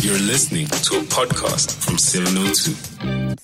You're 0.00 0.18
listening 0.18 0.66
to 0.66 0.96
a 0.98 1.02
podcast 1.02 1.74
from 1.84 1.98
702. 1.98 3.34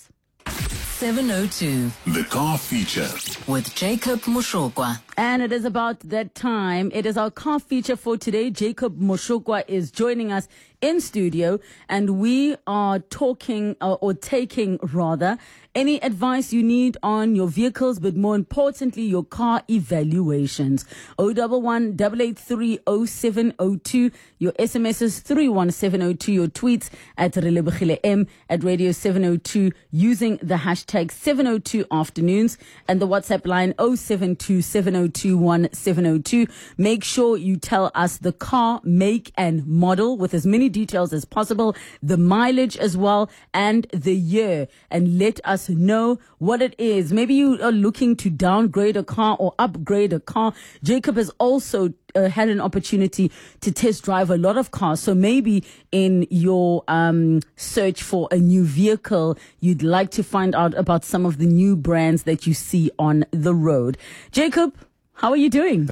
702 0.98 1.90
The 2.12 2.24
car 2.24 2.56
feature. 2.58 3.08
with 3.50 3.74
Jacob 3.74 4.20
Moshokwa. 4.22 5.00
And 5.16 5.42
it 5.42 5.52
is 5.52 5.64
about 5.64 6.00
that 6.00 6.34
time. 6.34 6.90
It 6.92 7.06
is 7.06 7.16
our 7.16 7.30
car 7.30 7.60
feature 7.60 7.94
for 7.94 8.16
today. 8.16 8.50
Jacob 8.50 8.98
Moshokwa 8.98 9.62
is 9.68 9.92
joining 9.92 10.32
us 10.32 10.48
in 10.80 11.00
studio 11.00 11.58
and 11.88 12.18
we 12.18 12.56
are 12.66 12.98
talking 12.98 13.74
uh, 13.80 13.94
or 13.94 14.12
taking 14.12 14.78
rather 14.82 15.38
any 15.74 16.00
advice 16.02 16.52
you 16.52 16.62
need 16.62 16.96
on 17.02 17.34
your 17.34 17.48
vehicles, 17.48 17.98
but 17.98 18.14
more 18.14 18.34
importantly, 18.34 19.02
your 19.02 19.24
car 19.24 19.62
evaluations. 19.68 20.84
011 21.18 21.96
883 21.98 22.78
0702. 23.06 24.10
Your 24.38 24.52
SMS 24.52 25.00
is 25.00 25.20
31702. 25.20 26.32
Your 26.32 26.48
tweets 26.48 26.90
at 27.16 27.32
Relebogile 27.32 27.98
M 28.04 28.26
at 28.48 28.62
Radio 28.62 28.92
702 28.92 29.72
using 29.90 30.36
the 30.42 30.56
hashtag 30.56 31.10
702 31.10 31.86
afternoons 31.90 32.58
and 32.86 33.00
the 33.00 33.08
WhatsApp 33.08 33.46
line 33.46 33.74
072 33.78 34.60
702 35.04 35.36
1702. 35.36 36.46
Make 36.78 37.04
sure 37.04 37.36
you 37.36 37.56
tell 37.56 37.90
us 37.94 38.18
the 38.18 38.32
car, 38.32 38.80
make 38.84 39.32
and 39.36 39.66
model 39.66 40.16
with 40.16 40.34
as 40.34 40.46
many 40.46 40.68
details 40.68 41.12
as 41.12 41.24
possible, 41.24 41.76
the 42.02 42.16
mileage 42.16 42.76
as 42.76 42.96
well 42.96 43.30
and 43.52 43.86
the 43.92 44.14
year 44.14 44.68
and 44.90 45.18
let 45.18 45.40
us 45.44 45.68
know 45.68 46.18
what 46.38 46.62
it 46.62 46.74
is. 46.78 47.12
Maybe 47.12 47.34
you 47.34 47.60
are 47.62 47.72
looking 47.72 48.16
to 48.16 48.30
downgrade 48.30 48.96
a 48.96 49.04
car 49.04 49.36
or 49.38 49.54
upgrade 49.58 50.12
a 50.12 50.20
car. 50.20 50.52
Jacob 50.82 51.16
has 51.16 51.30
also 51.38 51.92
uh, 52.14 52.28
had 52.28 52.48
an 52.48 52.60
opportunity 52.60 53.30
to 53.60 53.72
test 53.72 54.04
drive 54.04 54.30
a 54.30 54.36
lot 54.36 54.56
of 54.56 54.70
cars. 54.70 55.00
So 55.00 55.14
maybe 55.14 55.64
in 55.90 56.26
your 56.30 56.84
um, 56.88 57.40
search 57.56 58.02
for 58.02 58.28
a 58.30 58.36
new 58.36 58.64
vehicle, 58.64 59.36
you'd 59.60 59.82
like 59.82 60.10
to 60.12 60.22
find 60.22 60.54
out 60.54 60.74
about 60.74 61.04
some 61.04 61.26
of 61.26 61.38
the 61.38 61.46
new 61.46 61.76
brands 61.76 62.24
that 62.24 62.46
you 62.46 62.54
see 62.54 62.90
on 62.98 63.24
the 63.30 63.54
road. 63.54 63.98
Jacob, 64.30 64.76
how 65.16 65.30
are 65.30 65.36
you 65.36 65.48
doing? 65.48 65.86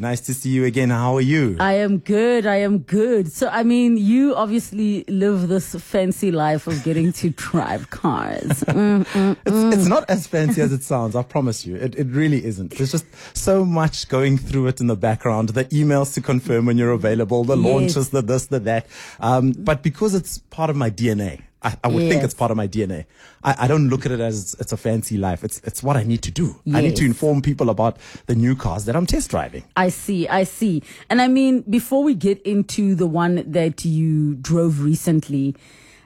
Nice 0.00 0.20
to 0.22 0.34
see 0.34 0.50
you 0.50 0.64
again. 0.64 0.90
How 0.90 1.16
are 1.16 1.20
you? 1.20 1.56
I 1.60 1.74
am 1.74 1.98
good. 1.98 2.46
I 2.46 2.56
am 2.56 2.78
good. 2.78 3.30
So, 3.32 3.48
I 3.48 3.62
mean, 3.62 3.96
you 3.96 4.34
obviously 4.36 5.04
live 5.08 5.48
this 5.48 5.74
fancy 5.74 6.30
life 6.30 6.66
of 6.66 6.82
getting 6.84 7.12
to 7.14 7.30
drive 7.36 7.90
cars. 7.90 8.64
Mm, 8.72 9.04
mm, 9.04 9.36
It's, 9.46 9.76
it's 9.76 9.86
not 9.88 10.08
as 10.08 10.26
fancy 10.26 10.60
as 10.62 10.72
it 10.72 10.82
sounds, 10.82 11.14
I 11.14 11.22
promise 11.22 11.66
you. 11.66 11.76
It, 11.76 11.94
it 11.94 12.06
really 12.06 12.42
isn't. 12.44 12.76
There's 12.76 12.90
just 12.92 13.04
so 13.36 13.64
much 13.64 14.08
going 14.08 14.38
through 14.38 14.68
it 14.68 14.80
in 14.80 14.86
the 14.86 14.96
background. 14.96 15.50
The 15.50 15.66
emails 15.66 16.14
to 16.14 16.20
confirm 16.20 16.66
when 16.66 16.78
you're 16.78 16.92
available, 16.92 17.44
the 17.44 17.56
Yes. 17.56 17.64
launches, 17.66 18.08
the 18.10 18.22
this, 18.22 18.46
the 18.46 18.60
that. 18.60 18.86
Um, 19.20 19.52
but 19.58 19.82
because 19.82 20.14
it's 20.14 20.38
part 20.50 20.70
of 20.70 20.76
my 20.76 20.90
DNA, 20.90 21.42
I, 21.62 21.76
I 21.84 21.88
would 21.88 22.08
think 22.08 22.22
it's 22.24 22.34
part 22.34 22.50
of 22.50 22.56
my 22.56 22.66
DNA. 22.66 23.06
I, 23.44 23.54
I 23.60 23.68
don't 23.68 23.88
look 23.88 24.04
at 24.04 24.12
it 24.12 24.20
as 24.20 24.56
it's 24.58 24.72
a 24.72 24.76
fancy 24.76 25.16
life. 25.16 25.44
It's, 25.44 25.60
it's 25.60 25.82
what 25.82 25.96
I 25.96 26.02
need 26.02 26.22
to 26.22 26.30
do. 26.30 26.60
I 26.72 26.80
need 26.80 26.96
to 26.96 27.04
inform 27.04 27.42
people 27.42 27.70
about 27.70 27.98
the 28.26 28.34
new 28.34 28.56
cars 28.56 28.84
that 28.86 28.96
I'm 28.96 29.06
test 29.06 29.30
driving. 29.30 29.64
I 29.76 29.88
see, 29.88 30.28
I 30.28 30.44
see. 30.44 30.82
And 31.08 31.22
I 31.22 31.28
mean, 31.28 31.62
before 31.62 32.02
we 32.02 32.14
get 32.14 32.42
into 32.42 32.94
the 32.94 33.06
one 33.06 33.44
that 33.50 33.84
you 33.84 34.34
drove 34.34 34.80
recently, 34.80 35.56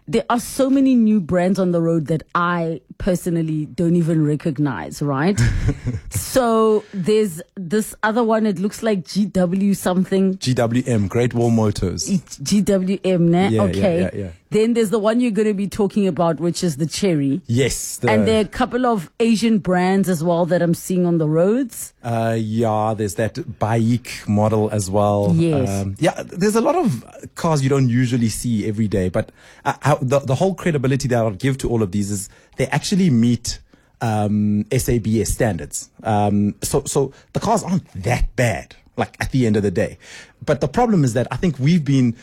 there 0.08 0.24
are 0.30 0.38
so 0.38 0.70
many 0.70 0.94
new 0.94 1.20
brands 1.20 1.58
on 1.58 1.72
the 1.72 1.82
road 1.82 2.06
that 2.06 2.22
I 2.34 2.80
personally 2.98 3.66
don't 3.66 3.96
even 3.96 4.24
recognize, 4.24 5.02
right? 5.02 5.40
so 6.10 6.84
there's 6.94 7.42
this 7.56 7.94
other 8.04 8.22
one, 8.22 8.46
it 8.46 8.58
looks 8.60 8.82
like 8.84 9.02
GW 9.02 9.76
something. 9.76 10.36
GWM, 10.36 11.08
Great 11.08 11.34
Wall 11.34 11.50
Motors. 11.50 12.08
GWM, 12.08 13.20
ne? 13.20 13.48
Yeah, 13.48 13.48
yeah, 13.48 13.62
okay. 13.62 14.00
yeah, 14.00 14.10
yeah. 14.14 14.30
Then 14.50 14.74
there's 14.74 14.90
the 14.90 14.98
one 14.98 15.20
you're 15.20 15.32
going 15.32 15.48
to 15.48 15.54
be 15.54 15.68
talking 15.68 16.06
about, 16.06 16.38
which 16.38 16.62
is 16.62 16.76
the 16.76 16.86
Chery. 16.86 17.40
Yes. 17.46 17.96
The, 17.98 18.10
And 18.10 18.28
there 18.28 18.38
are 18.38 18.44
a 18.44 18.48
couple 18.48 18.86
of 18.86 19.10
Asian 19.18 19.58
brands 19.58 20.08
as 20.08 20.22
well 20.22 20.46
that 20.46 20.62
I'm 20.62 20.74
seeing 20.74 21.04
on 21.04 21.18
the 21.18 21.28
roads. 21.28 21.92
Uh, 22.02 22.36
yeah, 22.38 22.94
there's 22.96 23.16
that 23.16 23.58
bike 23.58 24.22
model 24.28 24.70
as 24.70 24.88
well. 24.88 25.32
Yes. 25.34 25.68
Um, 25.68 25.96
yeah, 25.98 26.22
there's 26.22 26.54
a 26.54 26.60
lot 26.60 26.76
of 26.76 27.04
cars 27.34 27.62
you 27.62 27.68
don't 27.68 27.88
usually 27.88 28.28
see 28.28 28.68
every 28.68 28.86
day, 28.86 29.08
but 29.08 29.32
uh, 29.64 29.74
how, 29.82 29.96
the, 29.96 30.20
the 30.20 30.36
whole 30.36 30.54
credibility 30.54 31.08
that 31.08 31.18
I'll 31.18 31.30
give 31.32 31.58
to 31.58 31.68
all 31.68 31.82
of 31.82 31.90
these 31.90 32.10
is 32.10 32.28
they 32.56 32.66
actually 32.68 33.10
meet 33.10 33.58
um, 34.00 34.64
SABS 34.70 35.32
standards. 35.32 35.90
Um, 36.02 36.54
so, 36.62 36.84
so 36.84 37.12
the 37.32 37.40
cars 37.40 37.62
aren't 37.62 37.88
that 38.02 38.34
bad, 38.36 38.76
like 38.96 39.16
at 39.20 39.32
the 39.32 39.46
end 39.46 39.56
of 39.56 39.62
the 39.62 39.70
day. 39.70 39.98
But 40.44 40.60
the 40.60 40.68
problem 40.68 41.02
is 41.02 41.14
that 41.14 41.26
I 41.30 41.36
think 41.36 41.58
we've 41.58 41.84
been, 41.84 42.16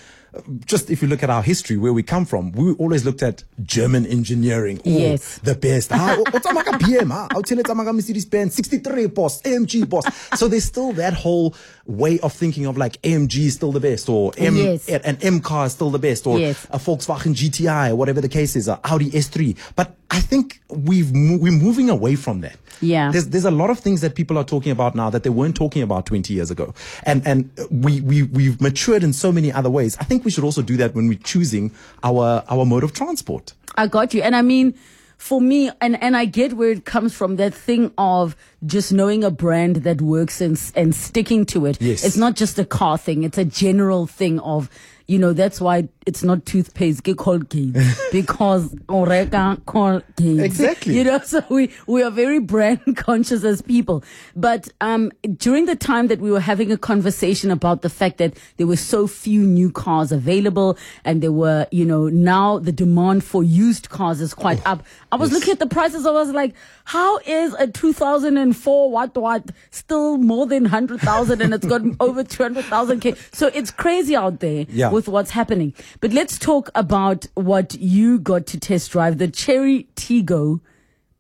just 0.66 0.90
if 0.90 1.02
you 1.02 1.08
look 1.08 1.24
at 1.24 1.30
our 1.30 1.44
history, 1.44 1.78
where 1.78 1.94
we 1.94 2.04
come 2.04 2.26
from, 2.26 2.52
we 2.54 2.74
always 2.74 3.06
looked 3.06 3.22
at 3.24 3.44
German 3.62 4.06
engineering. 4.06 4.80
Oh, 4.86 4.90
Yes. 4.90 5.40
the 5.44 5.56
best. 5.56 5.92
Ah, 5.92 6.16
o- 6.18 6.22
o 6.22 6.40
tsamaya 6.40 6.64
ka 6.66 6.78
BM, 6.78 7.12
ah. 7.12 7.28
I'll 7.32 7.44
tell 7.44 7.58
you 7.58 7.64
tsamaya 7.64 7.86
ka 7.86 7.94
Mercedes 7.94 8.26
Benz 8.26 8.56
63 8.56 9.08
boss, 9.08 9.42
AMG 9.44 9.88
boss. 9.88 10.06
So 10.36 10.48
there's 10.48 10.66
still 10.66 10.92
that 10.94 11.14
whole 11.14 11.56
way 11.86 12.20
of 12.20 12.34
thinking 12.34 12.66
of 12.66 12.78
like 12.78 13.02
AMG 13.04 13.46
is 13.46 13.54
still 13.56 13.72
the 13.72 13.80
best, 13.80 14.10
or 14.10 14.32
M, 14.38 14.56
Yes. 14.58 14.88
an 14.90 15.18
M 15.22 15.40
car 15.40 15.66
is 15.68 15.74
still 15.74 15.92
the 15.92 16.00
best, 16.00 16.26
or 16.26 16.40
Yes. 16.40 16.66
a 16.72 16.80
Volkswagen 16.80 17.34
GTI, 17.36 17.90
or 17.92 17.96
whatever 17.96 18.22
the 18.22 18.30
case 18.30 18.56
is, 18.56 18.68
a 18.68 18.80
Audi 18.86 19.12
S3. 19.12 19.56
But 19.76 19.96
I 20.13 20.19
think 20.19 20.62
we've 20.69 21.12
we're 21.12 21.51
moving 21.51 21.90
away 21.90 22.16
from 22.16 22.41
that. 22.41 22.56
Yeah. 22.81 23.12
There's 23.12 23.29
there's 23.29 23.46
a 23.46 23.51
lot 23.51 23.72
of 23.72 23.79
things 23.79 24.01
that 24.01 24.13
people 24.13 24.38
are 24.38 24.44
talking 24.44 24.72
about 24.72 24.94
now 24.94 25.09
that 25.09 25.24
they 25.24 25.31
weren't 25.31 25.56
talking 25.56 25.81
about 25.81 26.06
20 26.06 26.31
years 26.34 26.51
ago, 26.51 26.75
and 27.01 27.25
and 27.25 27.50
we 27.72 28.00
we 28.01 28.23
we've 28.23 28.62
matured 28.62 29.03
in 29.03 29.12
so 29.12 29.31
many 29.31 29.52
other 29.52 29.72
ways. 29.72 29.97
I 30.00 30.03
think 30.03 30.23
we 30.23 30.29
should 30.29 30.44
also 30.44 30.62
do 30.62 30.78
that 30.78 30.94
when 30.94 31.07
we're 31.07 31.18
choosing 31.18 31.72
our 32.03 32.44
our 32.47 32.63
mode 32.63 32.84
of 32.84 32.94
transport. 32.94 33.53
I 33.75 33.88
got 33.88 34.13
you. 34.13 34.22
And 34.22 34.35
I 34.35 34.44
mean, 34.44 34.75
for 35.18 35.41
me, 35.41 35.72
and, 35.81 36.02
and 36.03 36.18
I 36.18 36.25
get 36.25 36.53
where 36.53 36.69
it 36.69 36.85
comes 36.85 37.13
from 37.13 37.38
that 37.38 37.53
thing 37.53 37.91
of 37.97 38.35
just 38.66 38.91
knowing 38.91 39.23
a 39.23 39.31
brand 39.31 39.78
that 39.78 40.02
works 40.02 40.41
and, 40.41 40.62
and 40.75 40.94
sticking 40.94 41.46
to 41.47 41.66
it. 41.66 41.81
Yes. 41.81 42.03
It's 42.03 42.18
not 42.18 42.35
just 42.35 42.59
a 42.59 42.66
car 42.66 42.97
thing, 42.97 43.23
it's 43.23 43.38
a 43.38 43.46
general 43.46 44.06
thing 44.06 44.40
of, 44.41 44.69
you 45.07 45.18
know, 45.18 45.34
that's 45.34 45.59
why 45.59 45.88
it's 46.06 46.24
not 46.24 46.46
toothpaste, 46.46 47.03
get 47.03 47.18
Colgate 47.18 47.74
because 48.12 48.74
Oreka 48.88 49.64
Colgate. 49.66 50.40
Exactly. 50.40 50.96
You 50.97 51.03
know, 51.03 51.19
so 51.19 51.44
we, 51.50 51.72
we 51.88 52.03
are 52.03 52.12
very 52.12 52.40
brand 52.40 52.81
conscious 52.97 53.44
as 53.44 53.62
people. 53.62 54.03
But, 54.36 54.69
um, 54.81 55.12
during 55.38 55.66
the 55.66 55.75
time 55.75 56.08
that 56.08 56.19
we 56.19 56.31
were 56.31 56.40
having 56.40 56.72
a 56.72 56.78
conversation 56.78 57.52
about 57.52 57.81
the 57.81 57.90
fact 57.90 58.18
that 58.18 58.38
there 58.58 58.68
were 58.68 58.75
so 58.78 59.08
few 59.08 59.41
new 59.44 59.72
cars 59.72 60.12
available 60.12 60.78
and 61.06 61.22
there 61.22 61.31
were, 61.31 61.68
you 61.72 61.86
know, 61.86 62.08
now 62.09 62.59
the 62.59 62.72
demand 62.72 63.24
for 63.24 63.44
used 63.44 63.90
cars 63.90 64.22
is 64.22 64.34
quite 64.34 64.66
up. 64.66 64.84
I 65.12 65.16
was 65.16 65.31
yes. 65.31 65.40
looking 65.40 65.53
at 65.53 65.59
the 65.59 65.68
prices. 65.68 66.06
I 66.06 66.12
was 66.12 66.31
like, 66.31 66.53
how 66.85 67.18
is 67.20 67.53
a 67.53 67.68
2004 67.68 68.91
what 68.91 69.16
what 69.16 69.52
still 69.72 70.18
more 70.18 70.46
than 70.46 70.64
100,000 70.64 71.41
and 71.41 71.53
it's 71.53 71.66
got 71.66 71.81
over 72.00 72.24
200,000 72.24 73.00
K. 73.00 73.16
So 73.31 73.47
it's 73.53 73.72
crazy 73.72 74.16
out 74.16 74.40
there 74.40 74.66
Yeah. 74.70 74.90
with 74.91 75.08
what's 75.08 75.31
happening. 75.31 75.74
But 76.00 76.14
let's 76.14 76.38
talk 76.38 76.70
about 76.76 77.26
what 77.36 77.76
you 77.76 78.20
got 78.20 78.46
to 78.48 78.59
test 78.59 78.92
drive 78.92 79.18
the 79.18 79.28
Chery 79.28 79.88
Tigo 79.96 80.59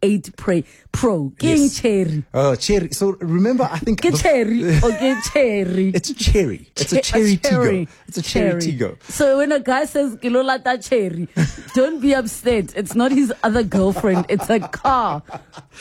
8 0.01 0.35
Pro. 0.35 0.63
Pro. 0.91 1.31
King 1.39 1.61
Yes. 1.63 1.79
Cherry. 1.79 2.23
Oh, 2.33 2.55
cherry. 2.55 2.89
So 2.91 3.11
remember, 3.21 3.63
I 3.71 3.79
think 3.79 4.01
Get 4.01 4.15
cherry 4.15 4.61
oh, 4.83 4.87
or 4.89 4.91
get 4.91 5.23
cherry. 5.31 5.89
It's 5.95 6.09
a 6.09 6.13
cherry. 6.13 6.69
It's 6.75 6.91
a 6.91 6.97
Che- 6.97 7.01
cherry 7.01 7.37
Tigo. 7.37 7.87
It's 8.09 8.17
a 8.17 8.21
cherry, 8.21 8.61
cherry. 8.61 8.73
Tigo. 8.73 9.03
So 9.09 9.37
when 9.37 9.53
a 9.53 9.61
guy 9.61 9.85
says 9.85 10.17
kilolata 10.17 10.85
cherry, 10.87 11.29
don't 11.73 12.01
be 12.01 12.13
upset. 12.13 12.75
It's 12.75 12.95
not 12.95 13.11
his 13.13 13.31
other 13.43 13.63
girlfriend. 13.63 14.25
It's 14.27 14.49
a 14.49 14.59
car 14.59 15.21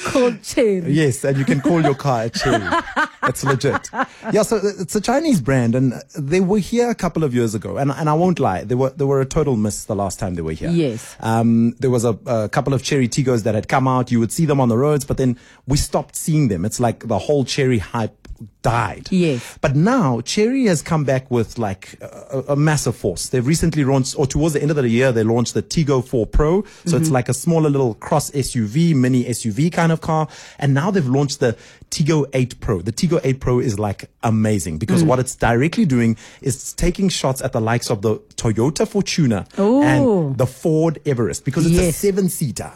called 0.04 0.40
cherry. 0.44 0.92
Yes, 0.92 1.24
and 1.24 1.36
you 1.36 1.44
can 1.44 1.60
call 1.60 1.82
your 1.82 1.96
car 1.96 2.22
a 2.26 2.30
cherry. 2.30 2.62
It's 3.24 3.44
legit. 3.44 3.88
Yeah, 4.32 4.42
so 4.42 4.60
it's 4.62 4.94
a 4.94 5.00
Chinese 5.00 5.40
brand, 5.40 5.74
and 5.74 5.94
they 6.16 6.40
were 6.40 6.58
here 6.58 6.90
a 6.90 6.94
couple 6.94 7.24
of 7.24 7.34
years 7.34 7.54
ago. 7.54 7.76
And 7.76 7.90
and 7.90 8.08
I 8.08 8.14
won't 8.14 8.38
lie, 8.38 8.64
they 8.64 8.74
were 8.74 8.90
they 8.90 9.04
were 9.04 9.20
a 9.20 9.26
total 9.26 9.56
miss 9.56 9.84
the 9.84 9.94
last 9.94 10.18
time 10.18 10.34
they 10.34 10.42
were 10.42 10.52
here. 10.52 10.70
Yes. 10.70 11.16
Um, 11.20 11.74
there 11.78 11.90
was 11.90 12.04
a, 12.04 12.18
a 12.26 12.48
couple 12.48 12.74
of 12.74 12.82
Chery 12.82 13.08
Tigos 13.08 13.42
that 13.44 13.54
had 13.54 13.68
come 13.68 13.86
out. 13.86 14.10
You 14.10 14.20
would 14.20 14.32
see 14.32 14.46
them 14.46 14.60
on 14.60 14.68
the 14.68 14.78
roads, 14.78 15.04
but 15.04 15.16
then 15.16 15.38
we 15.66 15.76
stopped 15.76 16.16
seeing 16.16 16.48
them. 16.48 16.64
It's 16.64 16.80
like 16.80 17.06
the 17.06 17.18
whole 17.18 17.44
Chery 17.44 17.78
hype 17.78 18.21
died. 18.62 19.08
Yes. 19.10 19.58
But 19.60 19.76
now 19.76 20.20
Chery 20.20 20.66
has 20.66 20.82
come 20.82 21.04
back 21.04 21.30
with 21.30 21.58
like 21.58 21.98
a, 22.00 22.44
a 22.48 22.56
massive 22.56 22.96
force. 22.96 23.28
They've 23.28 23.46
recently 23.46 23.84
launched, 23.84 24.18
or 24.18 24.26
towards 24.26 24.54
the 24.54 24.62
end 24.62 24.70
of 24.70 24.76
the 24.76 24.88
year, 24.88 25.12
they 25.12 25.24
launched 25.24 25.54
the 25.54 25.62
Tigo 25.62 26.06
4 26.06 26.26
Pro. 26.26 26.62
So 26.84 26.96
it's 26.96 27.06
mm-hmm. 27.06 27.14
like 27.14 27.28
a 27.28 27.34
smaller 27.34 27.70
little 27.70 27.94
cross 27.94 28.30
SUV, 28.30 28.94
mini 28.94 29.24
SUV 29.24 29.72
kind 29.72 29.92
of 29.92 30.00
car. 30.00 30.28
And 30.58 30.74
now 30.74 30.90
they've 30.90 31.06
launched 31.06 31.40
the 31.40 31.56
Tigo 31.90 32.26
8 32.32 32.60
Pro. 32.60 32.80
The 32.80 32.92
Tigo 32.92 33.20
8 33.22 33.40
Pro 33.40 33.58
is 33.58 33.78
like 33.78 34.10
amazing 34.22 34.78
because 34.78 35.02
mm. 35.02 35.08
what 35.08 35.18
it's 35.18 35.34
directly 35.36 35.84
doing 35.84 36.16
is 36.40 36.54
it's 36.56 36.72
taking 36.72 37.08
shots 37.08 37.42
at 37.42 37.52
the 37.52 37.60
likes 37.60 37.90
of 37.90 38.02
the 38.02 38.16
Toyota 38.36 38.86
Fortuner 38.86 39.46
Ooh. 39.58 39.82
and 39.82 40.04
oh. 40.04 40.32
the 40.36 40.46
Ford 40.46 41.00
Everest 41.04 41.44
because 41.44 41.66
it's 41.66 41.78
a 41.78 41.92
seven 41.92 42.28
seater. 42.28 42.72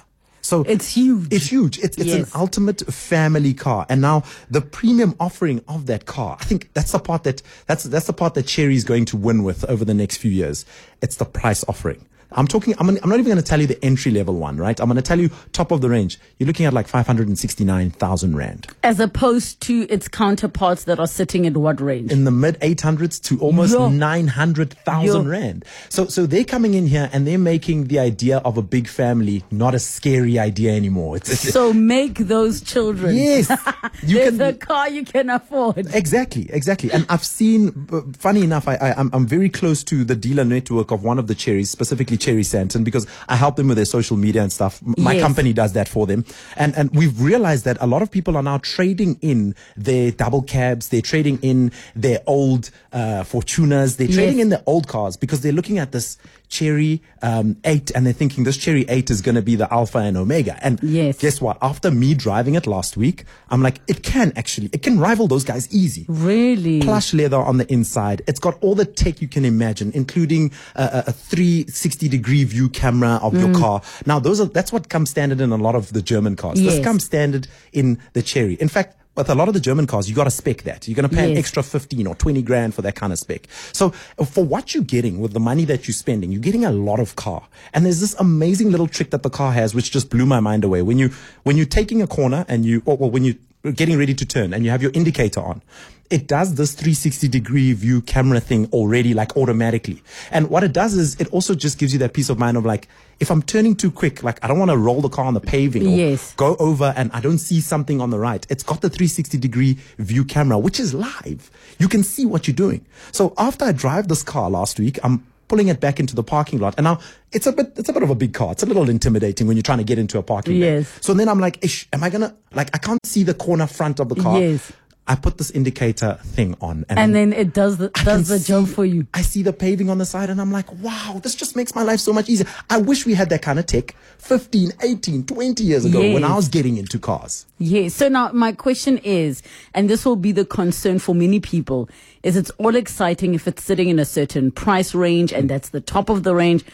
So 0.47 0.63
It's 0.63 0.95
huge. 0.95 1.33
It's 1.33 1.49
huge. 1.49 1.79
It's, 1.81 1.99
it's 1.99 2.13
an 2.13 2.27
ultimate 2.35 2.81
family 2.93 3.53
car. 3.53 3.85
And 3.89 4.01
now 4.01 4.23
the 4.49 4.61
premium 4.61 5.17
offering 5.19 5.61
of 5.67 5.87
that 5.87 6.07
car, 6.07 6.37
I 6.41 6.45
think 6.45 6.73
that's 6.73 6.93
the 6.93 7.01
part 7.01 7.25
that, 7.25 7.43
that's, 7.67 7.83
that's 7.85 8.07
the 8.07 8.13
part 8.13 8.35
that 8.35 8.47
Chery 8.47 8.77
is 8.77 8.85
going 8.85 9.07
to 9.07 9.17
win 9.17 9.43
with 9.43 9.65
over 9.65 9.85
the 9.85 9.95
next 9.95 10.19
few 10.19 10.31
years. 10.31 10.65
It's 11.03 11.17
the 11.17 11.25
price 11.25 11.65
offering. 11.69 12.07
I'm 12.33 12.47
talking, 12.47 12.75
I'm, 12.79 12.89
I'm 12.89 13.09
not 13.09 13.19
even 13.19 13.27
going 13.27 13.37
to 13.37 13.43
tell 13.43 13.61
you 13.61 13.67
the 13.67 13.83
entry 13.85 14.11
level 14.11 14.35
one, 14.35 14.57
right? 14.57 14.79
I'm 14.81 14.87
going 14.87 14.97
to 14.97 15.03
tell 15.03 15.21
you 15.21 15.31
top 15.53 15.71
of 15.71 15.81
the 15.81 15.89
range. 15.89 16.19
You're 16.39 16.47
looking 16.47 16.67
at 16.67 16.73
like 16.73 16.89
569,000 16.89 18.37
Rand. 18.37 18.67
As 18.83 19.01
opposed 19.01 19.61
to 19.63 19.87
its 19.89 20.09
counterparts 20.09 20.85
that 20.85 20.99
are 20.99 21.07
sitting 21.07 21.47
at 21.47 21.57
what 21.57 21.81
range? 21.81 22.13
in 22.17 22.25
the 22.25 22.31
mid 22.31 22.59
800s 22.61 23.23
to 23.23 23.39
almost 23.41 23.73
Yo. 23.73 23.89
900,000 23.89 25.29
rand. 25.29 25.65
So 25.89 26.07
so 26.07 26.27
they're 26.27 26.45
coming 26.45 26.75
in 26.75 26.87
here 26.87 27.11
and 27.13 27.27
they're 27.27 27.39
making 27.39 27.89
the 27.89 27.99
idea 27.99 28.39
of 28.39 28.57
a 28.57 28.63
big 28.63 28.89
family 28.89 29.45
not 29.51 29.75
a 29.75 29.79
scary 29.79 30.39
idea 30.39 30.75
anymore. 30.75 31.17
It's, 31.17 31.31
it's 31.31 31.53
so 31.53 31.73
make 31.73 32.19
those 32.19 32.61
children. 32.61 33.15
yes. 33.15 33.51
You 34.03 34.19
There's 34.19 34.37
can 34.37 34.41
a 34.43 34.53
car 34.53 34.89
you 34.91 35.05
can 35.05 35.31
afford. 35.31 35.79
Exactly, 35.95 36.49
exactly. 36.53 36.93
And 36.93 37.07
I've 37.09 37.25
seen, 37.25 37.89
uh, 37.91 38.03
funny 38.19 38.43
enough, 38.43 38.69
I, 38.69 38.75
I, 38.75 38.93
I'm, 38.95 39.11
I'm 39.13 39.27
very 39.27 39.49
close 39.49 39.83
to 39.85 40.05
the 40.05 40.15
dealer 40.15 40.45
network 40.45 40.91
of 40.91 41.03
one 41.03 41.19
of 41.19 41.27
the 41.27 41.35
cherries, 41.35 41.71
specifically 41.71 42.16
Chery 42.17 42.43
Sandton, 42.43 42.85
because 42.85 43.07
I 43.29 43.37
help 43.37 43.57
them 43.57 43.69
with 43.69 43.77
their 43.77 43.85
social 43.85 44.17
media 44.17 44.43
and 44.43 44.53
stuff. 44.53 44.81
My 44.97 45.13
Yes. 45.15 45.23
company 45.23 45.53
does 45.53 45.73
that 45.75 45.89
for 45.89 46.07
them. 46.07 46.25
And, 46.57 46.77
and 46.77 46.91
we've 46.95 47.21
realized 47.21 47.65
that 47.65 47.77
a 47.81 47.87
lot 47.87 48.03
of 48.03 48.11
people 48.11 48.37
are 48.37 48.43
now 48.43 48.59
trading 48.59 49.19
in 49.23 49.55
their 49.77 50.11
double 50.11 50.43
cabs, 50.43 50.89
they're 50.89 51.01
trading 51.03 51.39
in 51.43 51.73
their 51.95 52.21
old 52.27 52.71
uh, 52.93 53.23
Fortuners, 53.25 53.97
they're 53.97 54.09
trading 54.09 54.39
Yes. 54.39 54.45
in 54.45 54.49
their 54.51 54.63
old 54.67 54.89
cars 54.89 55.17
because 55.17 55.41
they're 55.43 55.53
looking 55.53 55.79
at 55.79 55.93
this 55.93 56.17
Chery 56.49 57.03
um, 57.23 57.57
8 57.65 57.91
and 57.95 58.07
they're 58.07 58.13
thinking 58.13 58.45
this 58.45 58.57
Chery 58.57 58.85
8 58.89 59.11
is 59.11 59.21
going 59.21 59.35
to 59.35 59.43
be 59.43 59.57
the 59.57 59.73
Alpha 59.73 59.99
and 59.99 60.17
Omega. 60.17 60.59
And 60.65 60.79
Yes. 60.83 61.19
guess 61.19 61.41
what? 61.41 61.59
After 61.61 61.91
me 61.91 62.15
driving 62.15 62.55
it 62.55 62.67
last 62.67 62.97
week, 62.97 63.25
I'm 63.51 63.63
like, 63.63 63.81
it 63.89 64.03
can 64.03 64.33
actually, 64.37 64.71
it 64.73 64.83
can 64.83 64.99
rival 65.01 65.27
those 65.29 65.45
guys 65.45 65.69
easy 65.75 66.07
Really? 66.09 66.81
plush 66.81 67.13
leather 67.15 67.39
on 67.39 67.57
the 67.59 67.71
inside. 67.73 68.23
It's 68.29 68.39
got 68.41 68.57
all 68.63 68.75
the 68.75 68.85
tech 68.85 69.21
you 69.21 69.29
can 69.29 69.45
imagine, 69.45 69.91
including 69.95 70.53
a, 70.77 70.83
a, 70.83 71.05
a 71.09 71.13
360 71.13 72.09
degree 72.09 72.45
view 72.45 72.69
camera 72.69 73.19
of 73.23 73.33
Mm. 73.33 73.41
your 73.41 73.55
car. 73.61 73.83
Now, 74.07 74.19
those 74.19 74.41
are 74.41 74.47
that's 74.47 74.73
what 74.73 74.89
comes 74.89 75.11
standard 75.11 75.41
in 75.41 75.51
a 75.53 75.57
lot 75.57 75.75
of 75.75 75.93
the 75.93 76.01
German 76.03 76.37
cars. 76.37 76.61
Yes. 76.61 76.77
This 76.77 76.85
comes 76.85 77.05
standard 77.05 77.49
in 77.73 77.99
the 78.13 78.23
Chery. 78.23 78.55
In 78.61 78.69
fact. 78.69 78.97
With 79.17 79.31
a 79.31 79.35
lot 79.35 79.49
of 79.49 79.55
the 79.55 79.61
German 79.61 79.87
cars, 79.87 80.11
you 80.11 80.15
got 80.15 80.25
to 80.25 80.31
spec 80.31 80.63
that. 80.65 80.87
You're 80.87 80.95
going 80.95 81.09
to 81.09 81.15
pay 81.15 81.31
an 81.33 81.39
extra 81.39 81.63
15 81.63 82.07
or 82.07 82.15
20 82.15 82.43
grand 82.43 82.75
for 82.75 82.83
that 82.83 82.97
kind 82.97 83.15
of 83.15 83.19
spec. 83.19 83.49
So 83.73 83.91
for 83.91 84.45
what 84.45 84.75
you're 84.75 84.85
getting 84.85 85.21
with 85.21 85.33
the 85.33 85.41
money 85.41 85.65
that 85.65 85.89
you're 85.89 85.95
spending, 85.95 86.33
you're 86.33 86.43
getting 86.43 86.67
a 86.67 86.71
lot 86.71 87.01
of 87.01 87.17
car. 87.17 87.49
And 87.73 87.87
there's 87.87 88.01
this 88.01 88.15
amazing 88.19 88.71
little 88.71 88.87
trick 88.87 89.11
that 89.11 89.23
the 89.23 89.31
car 89.31 89.53
has, 89.53 89.75
which 89.75 89.91
just 89.91 90.11
blew 90.11 90.27
my 90.27 90.41
mind 90.41 90.65
away. 90.65 90.83
When 90.83 90.99
you, 90.99 91.11
when 91.45 91.57
you're 91.57 91.65
taking 91.65 92.03
a 92.03 92.07
corner 92.07 92.45
and 92.47 92.67
you, 92.67 92.83
or, 92.85 92.99
or 93.01 93.11
when 93.11 93.25
you're 93.25 93.37
getting 93.73 93.99
ready 93.99 94.15
to 94.15 94.27
turn 94.27 94.53
and 94.55 94.65
you 94.65 94.71
have 94.71 94.83
your 94.83 94.93
indicator 94.95 95.41
on, 95.41 95.63
it 96.09 96.29
does 96.29 96.55
this 96.55 96.73
360 96.75 97.27
degree 97.29 97.73
view 97.73 98.01
camera 98.01 98.39
thing 98.39 98.67
already, 98.73 99.13
like 99.13 99.37
automatically. 99.37 100.03
And 100.31 100.49
what 100.51 100.63
it 100.63 100.73
does 100.73 100.95
is 100.95 101.21
it 101.21 101.27
also 101.33 101.55
just 101.57 101.79
gives 101.79 101.93
you 101.93 101.99
that 101.99 102.13
peace 102.13 102.31
of 102.31 102.39
mind 102.39 102.57
of 102.57 102.65
like, 102.65 102.87
if 103.19 103.29
I'm 103.31 103.43
turning 103.43 103.75
too 103.75 103.91
quick, 103.91 104.23
like 104.23 104.39
I 104.45 104.47
don't 104.47 104.59
want 104.59 104.71
to 104.71 104.77
roll 104.77 105.01
the 105.01 105.09
car 105.09 105.25
on 105.25 105.35
the 105.35 105.41
paving 105.41 105.85
or 105.87 105.97
Yes. 105.97 106.33
go 106.37 106.55
over 106.61 106.95
and 106.97 107.11
I 107.13 107.21
don't 107.21 107.39
see 107.39 107.61
something 107.61 108.01
on 108.01 108.11
the 108.11 108.19
right. 108.21 108.47
It's 108.49 108.63
got 108.63 108.83
the 108.83 108.89
360 108.89 109.37
degree 109.39 109.79
view 109.99 110.25
camera, 110.25 110.59
which 110.59 110.79
is 110.79 110.95
live. 110.95 111.51
You 111.79 111.89
can 111.89 112.05
see 112.05 112.25
what 112.25 112.47
you're 112.47 112.55
doing. 112.55 112.85
So 113.11 113.35
after 113.37 113.65
I 113.65 113.73
drive 113.73 114.07
this 114.07 114.23
car 114.23 114.49
last 114.49 114.79
week, 114.79 114.99
I'm 115.03 115.27
pulling 115.49 115.69
it 115.69 115.81
back 115.81 116.01
into 116.01 116.15
the 116.15 116.23
parking 116.23 116.59
lot. 116.59 116.75
And 116.77 116.85
now 116.85 116.99
it's 117.33 117.47
a 117.47 117.53
bit, 117.53 117.73
it's 117.77 117.89
a 117.89 117.93
bit 117.93 118.03
of 118.03 118.11
a 118.11 118.15
big 118.15 118.35
car. 118.35 118.53
It's 118.53 118.63
a 118.63 118.67
little 118.67 118.89
intimidating 118.89 119.47
when 119.47 119.57
you're 119.57 119.63
trying 119.63 119.79
to 119.79 119.85
get 119.85 119.99
into 119.99 120.19
a 120.19 120.23
parking 120.23 120.61
lot. 120.61 120.67
Yes. 120.67 120.99
So 121.01 121.15
then 121.15 121.29
I'm 121.29 121.41
like, 121.41 121.65
Ish, 121.65 121.89
am 121.93 122.03
I 122.03 122.11
going 122.11 122.23
to, 122.23 122.35
like, 122.53 122.71
I 122.75 122.79
can't 122.79 123.05
see 123.05 123.23
the 123.23 123.35
corner 123.35 123.67
front 123.67 124.01
of 124.01 124.09
the 124.09 124.17
car. 124.17 124.41
Yes. 124.41 124.73
I 125.09 125.15
put 125.15 125.39
this 125.39 125.51
indicator 125.53 126.19
thing 126.23 126.57
on 126.61 126.85
and, 126.89 126.99
And 126.99 127.15
then 127.15 127.33
it 127.33 127.55
does 127.55 127.77
the, 127.77 127.93
I 127.95 128.05
does 128.05 128.29
the 128.29 128.41
job 128.41 128.67
for 128.67 128.85
you. 128.85 129.07
I 129.15 129.23
see 129.23 129.43
the 129.43 129.53
paving 129.53 129.89
on 129.89 129.99
the 129.99 130.05
side 130.05 130.31
and 130.31 130.41
I'm 130.41 130.51
like, 130.51 130.73
wow, 130.83 131.21
this 131.23 131.35
just 131.35 131.55
makes 131.55 131.75
my 131.75 131.83
life 131.83 132.01
so 132.01 132.13
much 132.13 132.29
easier. 132.29 132.47
I 132.69 132.79
wish 132.79 133.07
we 133.07 133.15
had 133.15 133.31
that 133.31 133.43
kind 133.43 133.59
of 133.59 133.67
tech 133.67 133.95
15, 134.19 134.73
18, 134.83 135.27
20 135.27 135.63
years 135.65 135.85
ago 135.85 136.01
when 136.01 136.25
I 136.25 136.35
was 136.35 136.49
getting 136.49 136.77
into 136.77 136.99
cars. 136.99 137.47
Yes. 137.59 137.95
So 137.95 138.09
now 138.09 138.33
my 138.33 138.53
question 138.53 138.99
is, 138.99 139.43
and 139.75 139.89
this 139.89 140.05
will 140.05 140.17
be 140.17 140.33
the 140.33 140.45
concern 140.45 140.99
for 140.99 141.15
many 141.15 141.39
people, 141.39 141.89
is 142.25 142.37
it's 142.37 142.51
all 142.59 142.75
exciting 142.75 143.35
if 143.35 143.47
it's 143.47 143.63
sitting 143.63 143.89
in 143.89 144.01
a 144.01 144.05
certain 144.05 144.51
price 144.51 144.95
range 144.95 145.33
and 145.33 145.49
that's 145.49 145.69
the 145.69 145.81
top 145.81 146.09
of 146.09 146.25
the 146.25 146.35
range. 146.35 146.65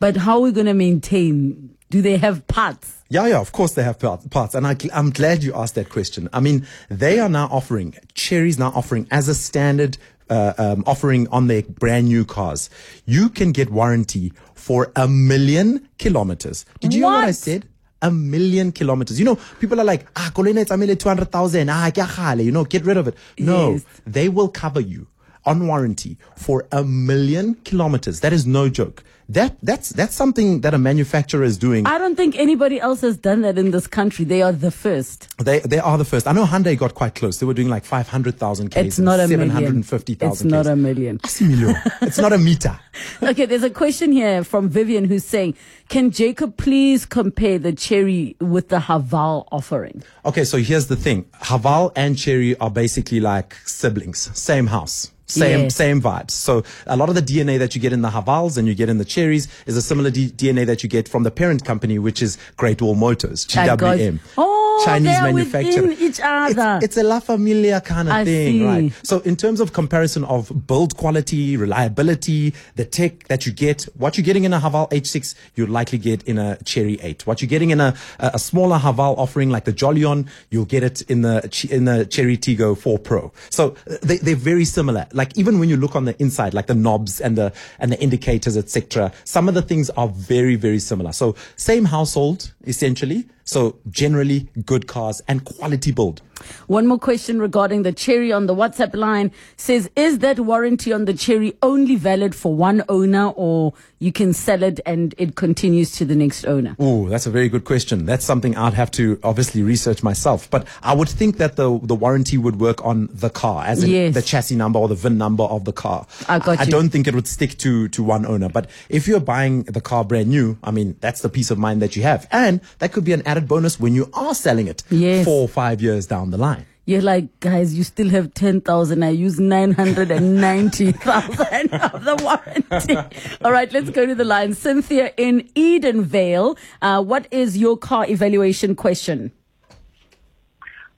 But 0.00 0.16
how 0.16 0.34
are 0.38 0.40
we 0.40 0.52
going 0.52 0.66
to 0.66 0.74
maintain? 0.74 1.70
Do 1.88 2.02
they 2.02 2.16
have 2.16 2.46
parts? 2.48 2.95
Yeah, 3.08 3.26
yeah, 3.26 3.38
of 3.38 3.52
course 3.52 3.74
they 3.74 3.82
have 3.84 3.98
parts. 3.98 4.54
And 4.54 4.66
I, 4.66 4.76
I'm 4.92 5.10
glad 5.10 5.42
you 5.42 5.54
asked 5.54 5.76
that 5.76 5.88
question. 5.90 6.28
I 6.32 6.40
mean, 6.40 6.66
they 6.90 7.20
are 7.20 7.28
now 7.28 7.46
offering, 7.52 7.94
Chery's 8.14 8.58
now 8.58 8.72
offering 8.74 9.06
as 9.10 9.28
a 9.28 9.34
standard 9.34 9.96
uh, 10.28 10.54
um, 10.58 10.82
offering 10.86 11.28
on 11.28 11.46
their 11.46 11.62
brand 11.62 12.08
new 12.08 12.24
cars. 12.24 12.68
You 13.04 13.28
can 13.28 13.52
get 13.52 13.70
warranty 13.70 14.32
for 14.54 14.90
a 14.96 15.06
million 15.06 15.88
kilometers. 15.98 16.64
Did 16.80 16.92
you 16.94 17.00
hear 17.00 17.06
what 17.06 17.24
I 17.24 17.30
said? 17.30 17.68
A 18.02 18.10
million 18.10 18.72
kilometers. 18.72 19.18
You 19.18 19.24
know, 19.24 19.38
people 19.60 19.80
are 19.80 19.84
like, 19.84 20.06
ah, 20.16 20.30
Kolena, 20.34 20.58
it's 20.62 20.70
a 20.72 20.76
million, 20.76 20.98
200,000. 20.98 21.68
Ah, 21.70 21.90
kya 21.90 22.44
you 22.44 22.50
know, 22.50 22.64
get 22.64 22.84
rid 22.84 22.96
of 22.96 23.06
it. 23.08 23.14
No, 23.38 23.72
Yes. 23.72 23.84
they 24.04 24.28
will 24.28 24.48
cover 24.48 24.80
you 24.80 25.06
on 25.44 25.66
warranty 25.66 26.18
for 26.36 26.66
a 26.72 26.82
million 26.82 27.54
kilometers. 27.64 28.20
That 28.20 28.32
is 28.32 28.46
no 28.46 28.68
joke. 28.68 29.04
That, 29.28 29.56
that's, 29.60 29.90
that's 29.90 30.14
something 30.14 30.60
that 30.60 30.72
a 30.72 30.78
manufacturer 30.78 31.42
is 31.42 31.58
doing. 31.58 31.84
I 31.86 31.98
don't 31.98 32.14
think 32.14 32.36
anybody 32.38 32.80
else 32.80 33.00
has 33.00 33.16
done 33.16 33.42
that 33.42 33.58
in 33.58 33.72
this 33.72 33.86
country. 33.88 34.24
They 34.24 34.40
are 34.42 34.52
the 34.52 34.70
first. 34.70 35.28
They 35.44 35.58
they 35.60 35.78
are 35.80 35.98
the 35.98 36.04
first. 36.04 36.28
I 36.28 36.32
know 36.32 36.44
Hyundai 36.44 36.78
got 36.78 36.94
quite 36.94 37.14
close. 37.16 37.40
They 37.40 37.46
were 37.46 37.54
doing 37.54 37.68
like 37.68 37.84
500,000 37.84 38.70
Ks. 38.70 38.76
It's 38.76 38.98
not 38.98 39.18
a 39.18 39.26
million. 39.26 39.48
750,000 39.82 40.32
It's 40.32 40.44
not 40.44 40.62
Ks. 40.62 40.68
a 40.68 40.76
million. 40.76 41.20
It's 42.02 42.18
not 42.18 42.32
a 42.32 42.38
meter. 42.38 42.78
Okay, 43.22 43.46
there's 43.46 43.64
a 43.64 43.70
question 43.70 44.12
here 44.12 44.44
from 44.44 44.68
Vivian 44.68 45.04
who's 45.04 45.24
saying, 45.24 45.54
can 45.88 46.10
Jacob 46.10 46.56
please 46.56 47.04
compare 47.04 47.58
the 47.58 47.72
Chery 47.72 48.36
with 48.40 48.68
the 48.68 48.78
Haval 48.78 49.46
offering? 49.50 50.02
Okay, 50.24 50.44
so 50.44 50.58
here's 50.58 50.86
the 50.86 50.96
thing. 50.96 51.24
Haval 51.42 51.92
and 51.96 52.16
Chery 52.16 52.56
are 52.58 52.70
basically 52.70 53.20
like 53.20 53.54
siblings. 53.64 54.30
Same 54.38 54.68
house. 54.68 55.10
Same, 55.26 55.62
Yes. 55.64 55.74
same 55.74 56.00
vibes. 56.00 56.30
So 56.30 56.62
a 56.86 56.96
lot 56.96 57.08
of 57.08 57.14
the 57.16 57.22
DNA 57.22 57.58
that 57.58 57.74
you 57.74 57.80
get 57.80 57.92
in 57.92 58.02
the 58.02 58.10
Havals 58.10 58.56
and 58.56 58.68
you 58.68 58.74
get 58.74 58.88
in 58.88 58.98
the 58.98 59.04
Cherries 59.04 59.48
is 59.66 59.76
a 59.76 59.82
similar 59.82 60.10
D- 60.10 60.30
DNA 60.30 60.64
that 60.66 60.82
you 60.82 60.88
get 60.88 61.08
from 61.08 61.24
the 61.24 61.30
parent 61.30 61.64
company, 61.64 61.98
which 61.98 62.22
is 62.22 62.38
Great 62.56 62.80
Wall 62.80 62.94
Motors, 62.94 63.44
GWM. 63.46 64.20
Oh, 64.38 64.65
Chinese 64.84 65.20
manufacturer. 65.20 65.90
each 65.98 66.20
other. 66.22 66.78
It's, 66.82 66.84
it's 66.84 66.96
a 66.96 67.02
La 67.02 67.20
Familia 67.20 67.80
kind 67.80 68.08
of 68.08 68.14
I 68.14 68.24
thing, 68.24 68.58
see. 68.58 68.64
right? 68.64 68.92
So 69.02 69.20
in 69.20 69.36
terms 69.36 69.60
of 69.60 69.72
comparison 69.72 70.24
of 70.24 70.66
build 70.66 70.96
quality, 70.96 71.56
reliability, 71.56 72.54
the 72.76 72.84
tech 72.84 73.26
that 73.28 73.46
you 73.46 73.52
get, 73.52 73.82
what 73.96 74.16
you're 74.16 74.24
getting 74.24 74.44
in 74.44 74.52
a 74.52 74.60
Haval 74.60 74.88
H6, 74.90 75.34
you'll 75.56 75.68
likely 75.70 75.98
get 75.98 76.22
in 76.24 76.38
a 76.38 76.56
Chery 76.64 76.98
8. 77.02 77.26
What 77.26 77.42
you're 77.42 77.48
getting 77.48 77.70
in 77.70 77.80
a, 77.80 77.94
a 78.20 78.36
a 78.36 78.38
smaller 78.38 78.78
Haval 78.78 79.16
offering 79.18 79.48
like 79.50 79.64
the 79.64 79.72
Jolion, 79.72 80.28
you'll 80.50 80.66
get 80.66 80.82
it 80.84 81.00
in 81.02 81.22
the 81.22 81.66
in 81.70 81.86
the 81.86 82.04
Chery 82.04 82.36
Tigo 82.36 82.76
4 82.76 82.98
Pro. 82.98 83.32
So 83.50 83.74
uh, 83.90 83.96
they, 84.02 84.18
they're 84.18 84.36
very 84.36 84.66
similar. 84.66 85.06
Like 85.12 85.36
even 85.38 85.58
when 85.58 85.68
you 85.70 85.76
look 85.78 85.96
on 85.96 86.04
the 86.04 86.20
inside, 86.20 86.52
like 86.54 86.66
the 86.66 86.74
knobs 86.74 87.20
and 87.20 87.36
the 87.36 87.52
and 87.78 87.90
the 87.90 87.98
indicators, 88.00 88.56
etc. 88.56 89.10
Some 89.24 89.48
of 89.48 89.54
the 89.54 89.62
things 89.62 89.88
are 89.90 90.08
very 90.08 90.54
very 90.56 90.78
similar. 90.78 91.12
So 91.12 91.34
same 91.56 91.86
household 91.86 92.52
essentially. 92.66 93.24
So 93.46 93.78
generally 93.88 94.48
good 94.66 94.86
cars 94.86 95.22
and 95.28 95.44
quality 95.44 95.92
build. 95.92 96.20
One 96.66 96.86
more 96.86 96.98
question 96.98 97.40
regarding 97.40 97.82
the 97.82 97.92
Chery 97.92 98.32
on 98.32 98.46
the 98.46 98.54
WhatsApp 98.54 98.94
line 98.94 99.30
says, 99.56 99.90
is 99.96 100.18
that 100.20 100.40
warranty 100.40 100.92
on 100.92 101.04
the 101.04 101.14
Chery 101.14 101.56
only 101.62 101.96
valid 101.96 102.34
for 102.34 102.54
one 102.54 102.82
owner 102.88 103.28
or 103.30 103.72
you 103.98 104.12
can 104.12 104.32
sell 104.32 104.62
it 104.62 104.80
and 104.84 105.14
it 105.18 105.36
continues 105.36 105.92
to 105.92 106.04
the 106.04 106.14
next 106.14 106.44
owner? 106.46 106.76
Oh, 106.78 107.08
that's 107.08 107.26
a 107.26 107.30
very 107.30 107.48
good 107.48 107.64
question. 107.64 108.04
That's 108.06 108.24
something 108.24 108.56
I'd 108.56 108.74
have 108.74 108.90
to 108.92 109.18
obviously 109.22 109.62
research 109.62 110.02
myself. 110.02 110.50
But 110.50 110.66
I 110.82 110.94
would 110.94 111.08
think 111.08 111.38
that 111.38 111.56
the 111.56 111.78
the 111.82 111.94
warranty 111.94 112.36
would 112.38 112.60
work 112.60 112.84
on 112.84 113.08
the 113.12 113.30
car, 113.30 113.64
as 113.64 113.82
in 113.82 113.90
Yes. 113.90 114.14
the 114.14 114.22
chassis 114.22 114.56
number 114.56 114.78
or 114.78 114.88
the 114.88 114.94
VIN 114.94 115.16
number 115.18 115.44
of 115.44 115.64
the 115.64 115.72
car. 115.72 116.06
I 116.28 116.38
got 116.38 116.60
I 116.60 116.64
you. 116.64 116.70
don't 116.70 116.88
think 116.90 117.06
it 117.06 117.14
would 117.14 117.28
stick 117.28 117.56
to 117.58 117.88
to 117.88 118.02
one 118.02 118.26
owner. 118.26 118.48
But 118.48 118.68
if 118.88 119.06
you're 119.08 119.20
buying 119.20 119.62
the 119.64 119.80
car 119.80 120.04
brand 120.04 120.28
new, 120.28 120.58
I 120.62 120.70
mean, 120.70 120.96
that's 121.00 121.20
the 121.22 121.28
peace 121.28 121.50
of 121.50 121.58
mind 121.58 121.80
that 121.82 121.96
you 121.96 122.02
have, 122.02 122.26
and 122.30 122.60
that 122.78 122.92
could 122.92 123.04
be 123.04 123.12
an 123.12 123.22
added 123.26 123.48
bonus 123.48 123.78
when 123.80 123.94
you 123.94 124.08
are 124.14 124.34
selling 124.34 124.66
it 124.68 124.82
Yes. 124.90 125.24
four 125.24 125.42
or 125.42 125.48
five 125.48 125.80
years 125.80 126.06
down 126.06 126.30
the 126.30 126.35
line. 126.36 126.66
You're 126.88 127.02
like, 127.02 127.40
guys, 127.40 127.74
you 127.74 127.82
still 127.82 128.08
have 128.10 128.32
10,000. 128.34 129.02
I 129.02 129.08
use 129.08 129.40
990,000 129.40 130.94
of 131.74 132.04
the 132.04 132.14
warranty. 132.22 132.96
All 133.44 133.50
right, 133.50 133.72
let's 133.72 133.90
go 133.90 134.06
to 134.06 134.14
the 134.14 134.22
line. 134.22 134.54
Cynthia 134.54 135.12
in 135.16 135.48
Edenvale. 135.56 136.56
Uh, 136.80 137.02
what 137.02 137.26
is 137.32 137.58
your 137.58 137.76
car 137.76 138.06
evaluation 138.08 138.76
question? 138.76 139.32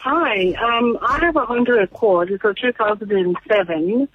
Hi, 0.01 0.53
um, 0.55 0.99
I 1.01 1.19
have 1.21 1.37
a 1.37 1.47
Honda 1.47 1.83
Accord. 1.83 2.31
It's 2.31 2.45
a 2.45 2.53
2007. 2.53 4.09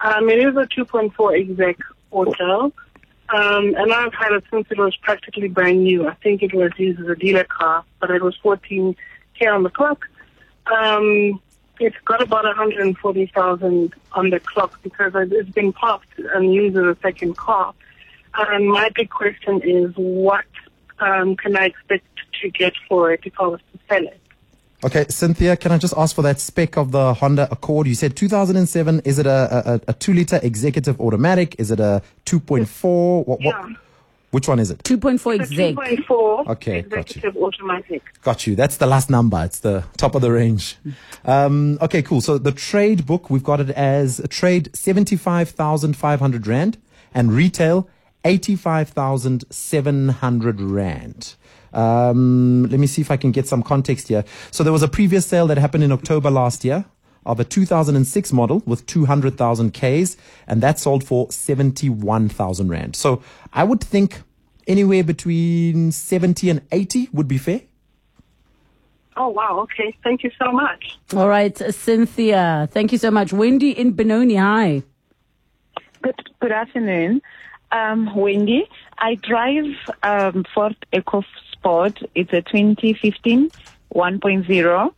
Um, 0.00 0.28
it 0.30 0.38
is 0.38 0.56
a 0.56 0.66
2.4 0.66 1.40
exec 1.40 1.76
auto. 2.12 2.72
Um, 3.34 3.74
and 3.74 3.92
I've 3.92 4.14
had 4.14 4.30
it 4.32 4.44
since 4.50 4.68
it 4.70 4.78
was 4.78 4.96
practically 5.02 5.48
brand 5.48 5.82
new. 5.82 6.06
I 6.06 6.14
think 6.14 6.42
it 6.42 6.54
was 6.54 6.70
used 6.78 7.00
as 7.00 7.08
a 7.08 7.16
dealer 7.16 7.44
car, 7.44 7.84
but 8.00 8.10
it 8.10 8.22
was 8.22 8.38
14k 8.44 8.96
on 9.52 9.64
the 9.64 9.70
clock. 9.70 10.06
Um, 10.72 11.40
it's 11.78 11.96
got 12.04 12.22
about 12.22 12.44
140,000 12.44 13.94
on 14.12 14.30
the 14.30 14.40
clock 14.40 14.78
because 14.82 15.14
it- 15.14 15.32
it's 15.32 15.50
been 15.50 15.72
parked 15.72 16.18
and 16.34 16.52
used 16.54 16.76
as 16.76 16.84
a 16.84 16.96
second 17.02 17.36
car. 17.36 17.74
And 18.34 18.68
my 18.68 18.90
big 18.94 19.10
question 19.10 19.60
is, 19.62 19.92
what 19.96 20.44
um, 20.98 21.36
can 21.36 21.56
I 21.56 21.66
expect 21.66 22.06
to 22.40 22.48
get 22.50 22.72
for 22.88 23.12
it 23.12 23.20
if 23.24 23.34
I 23.38 23.46
was 23.46 23.60
to 23.72 23.78
sell 23.88 24.02
it? 24.06 24.20
Okay, 24.84 25.06
Cynthia, 25.08 25.56
can 25.56 25.72
I 25.72 25.78
just 25.78 25.94
ask 25.96 26.14
for 26.14 26.22
that 26.22 26.38
spec 26.40 26.76
of 26.76 26.92
the 26.92 27.14
Honda 27.14 27.48
Accord? 27.50 27.86
You 27.86 27.94
said 27.94 28.14
2007. 28.16 29.00
Is 29.04 29.18
it 29.18 29.26
a, 29.26 29.72
a, 29.74 29.80
a 29.88 29.92
two 29.94 30.12
liter 30.12 30.38
executive 30.42 31.00
automatic? 31.00 31.56
Is 31.58 31.70
it 31.70 31.80
a 31.80 32.02
2.4? 32.26 33.26
What, 33.26 33.26
what, 33.26 33.40
Yeah. 33.40 33.68
Which 34.30 34.48
one 34.48 34.58
is 34.58 34.70
it? 34.70 34.82
2.4 34.82 35.40
It's 35.40 35.50
exec. 35.52 35.74
2.4 35.76 36.46
Okay, 36.48 36.82
got 36.82 37.16
you. 37.16 37.32
automatic. 37.42 38.02
Got 38.22 38.46
you. 38.46 38.54
That's 38.56 38.76
the 38.76 38.86
last 38.86 39.08
number. 39.10 39.42
It's 39.44 39.60
the 39.60 39.84
top 39.96 40.14
of 40.14 40.20
the 40.22 40.30
range. 40.32 40.76
Um, 41.24 41.78
okay, 41.80 42.02
cool. 42.02 42.20
So 42.20 42.36
the 42.38 42.52
trade 42.52 43.06
book, 43.06 43.30
we've 43.30 43.42
got 43.44 43.60
it 43.60 43.70
as 43.70 44.18
a 44.20 44.28
trade 44.28 44.74
75,500 44.76 46.46
Rand 46.46 46.78
and 47.14 47.32
retail 47.32 47.88
85,700 48.24 50.60
Rand. 50.60 51.34
Um, 51.72 52.64
let 52.70 52.80
me 52.80 52.86
see 52.86 53.02
if 53.02 53.10
I 53.10 53.16
can 53.16 53.32
get 53.32 53.46
some 53.46 53.62
context 53.62 54.08
here. 54.08 54.24
So 54.50 54.64
there 54.64 54.72
was 54.72 54.82
a 54.82 54.88
previous 54.88 55.26
sale 55.26 55.46
that 55.48 55.58
happened 55.58 55.84
in 55.84 55.92
October 55.92 56.30
last 56.30 56.64
year 56.64 56.86
of 57.26 57.40
a 57.40 57.44
2006 57.44 58.32
model 58.32 58.62
with 58.64 58.86
200,000 58.86 59.72
Ks 59.72 60.16
and 60.46 60.62
that 60.62 60.78
sold 60.78 61.04
for 61.04 61.30
71,000 61.30 62.68
Rand. 62.68 62.96
So 62.96 63.22
I 63.52 63.64
would 63.64 63.82
think 63.82 64.22
anywhere 64.66 65.04
between 65.04 65.92
70 65.92 66.50
and 66.50 66.62
80 66.72 67.10
would 67.12 67.28
be 67.28 67.38
fair. 67.38 67.62
Oh, 69.16 69.28
wow. 69.28 69.60
Okay. 69.60 69.96
Thank 70.04 70.22
you 70.22 70.30
so 70.38 70.52
much. 70.52 70.98
All 71.14 71.28
right, 71.28 71.60
uh, 71.60 71.72
Cynthia. 71.72 72.68
Thank 72.70 72.92
you 72.92 72.98
so 72.98 73.10
much. 73.10 73.32
Wendy 73.32 73.70
in 73.70 73.92
Benoni. 73.92 74.36
Hi. 74.36 74.82
Good, 76.02 76.20
good 76.40 76.52
afternoon. 76.52 77.22
Um, 77.72 78.14
Wendy, 78.14 78.68
I 78.98 79.14
drive 79.16 79.74
um, 80.02 80.44
Ford 80.54 80.76
EcoSport. 80.92 82.06
It's 82.14 82.32
a 82.32 82.42
2015 82.42 83.50
1.0. 83.94 84.92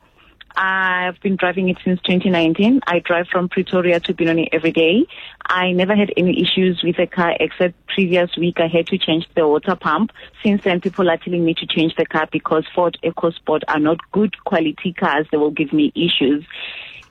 I've 0.57 1.21
been 1.21 1.37
driving 1.37 1.69
it 1.69 1.79
since 1.85 2.01
2019. 2.03 2.81
I 2.87 3.01
drive 3.01 3.29
from 3.29 3.49
Pretoria 3.49 4.01
to 4.01 4.15
Benoni 4.15 4.49
every 4.53 4.73
day. 4.73 5.07
I 5.47 5.73
never 5.73 5.95
had 5.95 6.13
any 6.17 6.43
issues 6.43 6.83
with 6.83 6.97
the 6.97 7.07
car 7.07 7.35
except 7.39 7.75
previous 7.87 8.37
week 8.37 8.59
I 8.59 8.67
had 8.67 8.87
to 8.89 8.99
change 8.99 9.27
the 9.35 9.47
water 9.47 9.77
pump. 9.77 10.13
Since 10.43 10.65
then 10.65 10.81
people 10.81 11.09
are 11.11 11.17
telling 11.17 11.45
me 11.45 11.55
to 11.55 11.67
change 11.67 11.95
the 11.97 12.07
car 12.07 12.29
because 12.31 12.65
Ford 12.75 12.99
EcoSport 13.03 13.63
are 13.69 13.81
not 13.81 13.99
good 14.13 14.35
quality 14.45 14.93
cars. 14.93 15.27
They 15.31 15.39
will 15.39 15.51
give 15.51 15.73
me 15.73 15.93
issues. 15.95 16.45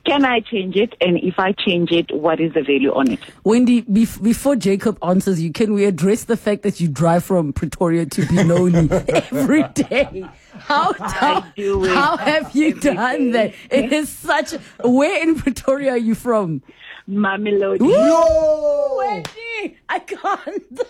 Can 0.08 0.24
I 0.24 0.40
change 0.40 0.78
it? 0.78 0.96
And 1.02 1.18
if 1.18 1.38
I 1.38 1.52
change 1.52 1.92
it, 1.92 2.10
what 2.16 2.40
is 2.40 2.54
the 2.54 2.62
value 2.62 2.94
on 2.94 3.12
it? 3.12 3.20
Wendy, 3.44 3.82
bef- 3.82 4.24
before 4.24 4.56
Jacob 4.56 4.98
answers 5.04 5.42
you, 5.42 5.52
can 5.52 5.74
we 5.74 5.84
address 5.84 6.24
the 6.24 6.38
fact 6.38 6.64
that 6.64 6.80
you 6.80 6.88
drive 6.88 7.26
from 7.26 7.52
Pretoria 7.52 8.06
to 8.06 8.26
Benoni 8.26 8.90
every 9.10 9.64
day? 9.74 10.26
How, 10.54 10.94
how, 10.94 11.42
do 11.58 11.86
how 11.86 12.16
have 12.16 12.56
you 12.56 12.70
every 12.70 12.80
done 12.80 13.32
day. 13.32 13.54
that? 13.70 13.78
It 13.78 13.92
is 13.92 14.08
such. 14.08 14.52
Where 14.82 15.22
in 15.22 15.36
Pretoria 15.36 15.92
are 15.92 15.98
you 15.98 16.16
from? 16.16 16.64
Mamelodi. 17.10 17.80
Yo! 17.80 18.98
Wendy, 18.98 19.78
I 19.90 20.00
can't. 20.00 20.82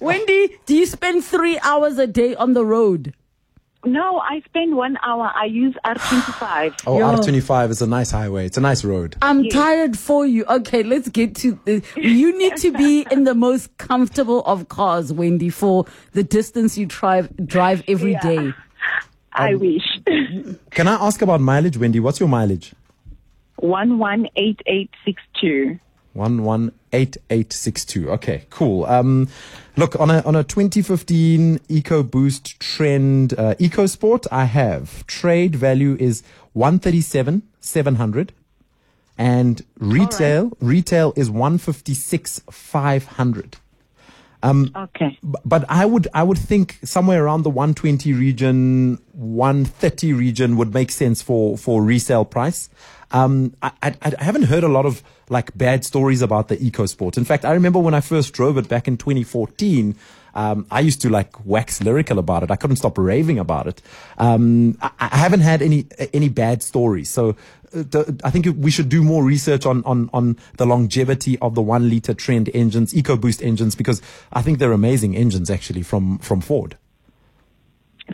Wendy, 0.00 0.58
do 0.66 0.74
you 0.76 0.84
spend 0.84 1.24
three 1.24 1.58
hours 1.60 1.96
a 1.96 2.06
day 2.06 2.34
on 2.34 2.52
the 2.52 2.64
road? 2.64 3.14
No, 3.86 4.18
I 4.18 4.40
spend 4.46 4.76
one 4.76 4.96
hour. 5.04 5.30
I 5.34 5.44
use 5.46 5.74
R25. 5.84 6.74
Oh, 6.86 6.98
Yo. 6.98 7.16
R25 7.16 7.70
is 7.70 7.82
a 7.82 7.86
nice 7.86 8.10
highway. 8.10 8.46
It's 8.46 8.56
a 8.56 8.60
nice 8.60 8.84
road. 8.84 9.16
I'm 9.22 9.48
tired 9.48 9.98
for 9.98 10.26
you. 10.26 10.44
Okay, 10.46 10.82
let's 10.82 11.08
get 11.08 11.34
to 11.36 11.58
the. 11.64 11.82
You 11.96 12.36
need 12.38 12.56
to 12.58 12.72
be 12.72 13.06
in 13.10 13.24
the 13.24 13.34
most 13.34 13.76
comfortable 13.78 14.42
of 14.44 14.68
cars, 14.68 15.12
Wendy, 15.12 15.50
for 15.50 15.84
the 16.12 16.22
distance 16.22 16.76
you 16.78 16.86
drive 16.86 17.34
drive 17.46 17.82
every 17.88 18.12
Yeah. 18.12 18.20
day. 18.22 18.38
Um, 18.38 18.54
I 19.32 19.54
wish. 19.54 19.82
Can 20.70 20.88
I 20.88 20.94
ask 20.94 21.20
about 21.22 21.40
mileage, 21.40 21.76
Wendy? 21.76 22.00
What's 22.00 22.20
your 22.20 22.28
mileage? 22.28 22.74
118862. 23.56 25.78
118862. 26.14 28.10
Okay, 28.10 28.46
cool. 28.50 28.84
Um, 28.86 29.28
look, 29.76 29.98
on 30.00 30.10
a, 30.10 30.22
on 30.22 30.36
a 30.36 30.44
2015 30.44 31.58
EcoBoost 31.68 32.58
Trend 32.58 33.34
uh, 33.34 33.54
EcoSport, 33.56 34.26
I 34.32 34.44
have 34.44 35.06
trade 35.06 35.54
value 35.56 35.96
is 36.00 36.22
137 36.52 37.42
700 37.60 38.32
and 39.16 39.64
retail 39.78 40.52
retail 40.60 41.12
is 41.16 41.30
156 41.30 42.42
500. 42.50 43.56
Okay. 44.76 45.18
B- 45.22 45.38
but 45.44 45.64
I 45.68 45.86
would 45.86 46.08
I 46.12 46.22
would 46.22 46.38
think 46.38 46.78
somewhere 46.84 47.24
around 47.24 47.42
the 47.42 47.50
120 47.50 48.12
region, 48.12 48.98
130 49.12 50.12
region 50.12 50.56
would 50.56 50.74
make 50.74 50.90
sense 50.90 51.22
for 51.22 51.56
for 51.56 51.82
resale 51.82 52.24
price. 52.24 52.68
Um, 53.10 53.54
I, 53.62 53.72
I 53.82 53.94
I 54.02 54.24
haven't 54.24 54.44
heard 54.44 54.64
a 54.64 54.68
lot 54.68 54.86
of 54.86 55.02
like 55.30 55.56
bad 55.56 55.84
stories 55.84 56.20
about 56.20 56.48
the 56.48 56.56
EcoSport. 56.56 57.16
In 57.16 57.24
fact, 57.24 57.44
I 57.44 57.52
remember 57.52 57.78
when 57.78 57.94
I 57.94 58.00
first 58.00 58.34
drove 58.34 58.58
it 58.58 58.68
back 58.68 58.86
in 58.86 58.96
2014. 58.96 59.96
Um, 60.34 60.66
I 60.70 60.80
used 60.80 61.00
to 61.02 61.08
like 61.08 61.44
wax 61.46 61.82
lyrical 61.82 62.18
about 62.18 62.42
it. 62.42 62.50
I 62.50 62.56
couldn't 62.56 62.76
stop 62.76 62.98
raving 62.98 63.38
about 63.38 63.66
it. 63.66 63.82
Um, 64.18 64.76
I, 64.82 64.90
I 64.98 65.16
haven't 65.16 65.40
had 65.40 65.62
any 65.62 65.86
any 66.12 66.28
bad 66.28 66.62
stories. 66.62 67.08
So 67.08 67.36
uh, 67.74 68.04
I 68.22 68.30
think 68.30 68.46
we 68.58 68.70
should 68.70 68.88
do 68.88 69.02
more 69.02 69.24
research 69.24 69.66
on, 69.66 69.82
on, 69.84 70.10
on 70.12 70.36
the 70.56 70.66
longevity 70.66 71.38
of 71.40 71.54
the 71.54 71.62
one 71.62 71.88
liter 71.88 72.14
trend 72.14 72.50
engines, 72.54 72.92
EcoBoost 72.92 73.42
engines, 73.44 73.74
because 73.74 74.00
I 74.32 74.42
think 74.42 74.58
they're 74.58 74.72
amazing 74.72 75.16
engines 75.16 75.50
actually 75.50 75.82
from, 75.82 76.18
from 76.18 76.40
Ford. 76.40 76.76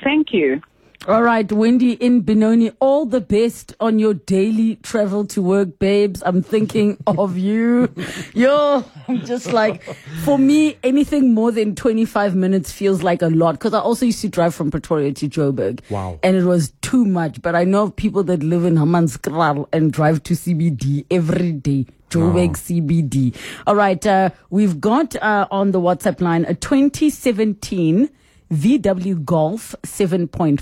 Thank 0.03 0.33
you. 0.33 0.63
All 1.09 1.23
right, 1.23 1.51
Wendy 1.51 1.93
in 1.95 2.21
Benoni, 2.21 2.73
all 2.79 3.07
the 3.07 3.23
best 3.23 3.75
on 3.81 3.99
your 3.99 4.13
daily 4.13 4.77
travel 4.77 5.25
to 5.29 5.41
work, 5.41 5.79
babes. 5.79 6.23
I'm 6.27 6.43
thinking 6.43 6.99
of 7.07 7.39
you. 7.39 7.91
Yo, 8.35 8.85
I'm 9.09 9.25
just 9.25 9.51
like, 9.51 9.83
for 10.25 10.39
me, 10.39 10.77
anything 10.83 11.33
more 11.33 11.53
than 11.53 11.75
25 11.75 12.37
minutes 12.37 12.71
feels 12.71 13.03
like 13.03 13.23
a 13.23 13.29
lot 13.29 13.53
because 13.53 13.73
I 13.73 13.81
also 13.81 14.05
used 14.05 14.21
to 14.21 14.29
drive 14.29 14.55
from 14.55 14.71
Pretoria 14.71 15.13
to 15.13 15.27
Joburg. 15.27 15.81
Wow. 15.89 16.21
And 16.23 16.37
it 16.37 16.45
was 16.45 16.75
too 16.83 17.07
much. 17.07 17.41
But 17.41 17.57
I 17.57 17.65
know 17.65 17.85
of 17.85 17.97
people 17.97 18.23
that 18.25 18.43
live 18.43 18.67
in 18.67 18.75
Hammanskraal 18.75 19.69
and 19.73 19.91
drive 19.91 20.23
to 20.25 20.35
CBD 20.35 21.07
every 21.11 21.53
day. 21.53 21.87
Joburg 22.11 22.57
CBD. 22.57 23.35
All 23.67 23.77
right, 23.77 24.05
uh, 24.05 24.31
we've 24.51 24.81
got 24.81 25.17
uh, 25.23 25.47
on 25.51 25.71
the 25.71 25.81
WhatsApp 25.81 26.21
line 26.21 26.45
a 26.45 26.55
2017 26.55 28.11
VW 28.53 29.25
Golf 29.25 29.75
7.5 29.83 30.59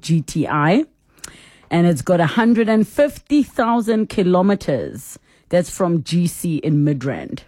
GTI, 0.00 0.86
and 1.70 1.86
it's 1.86 2.02
got 2.02 2.18
150,000 2.20 4.08
kilometers. 4.08 5.18
That's 5.48 5.70
from 5.70 6.02
GC 6.02 6.60
in 6.60 6.84
Midrand. 6.84 7.40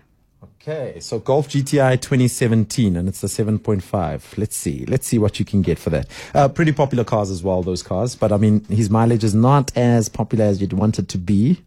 Okay, 0.61 1.01
so 1.01 1.19
Golf 1.19 1.49
GTI 1.49 2.01
2017, 2.01 2.97
and 2.97 3.09
it's 3.09 3.23
the 3.23 3.29
7.5. 3.29 4.37
Let's 4.37 4.55
see. 4.55 4.85
Let's 4.87 5.07
see 5.07 5.19
what 5.19 5.39
you 5.39 5.47
can 5.47 5.63
get 5.63 5.79
for 5.79 5.89
that. 5.91 6.07
Uh, 6.35 6.49
pretty 6.49 6.73
popular 6.73 7.05
cars 7.05 7.31
as 7.31 7.43
well, 7.43 7.63
those 7.63 7.83
cars. 7.83 8.15
But 8.15 8.33
I 8.33 8.37
mean, 8.37 8.65
his 8.67 8.91
mileage 8.91 9.25
is 9.25 9.35
not 9.35 9.75
as 9.77 10.11
popular 10.11 10.45
as 10.45 10.61
you'd 10.61 10.75
want 10.75 10.99
it 10.99 11.09
to 11.09 11.19
be. 11.19 11.65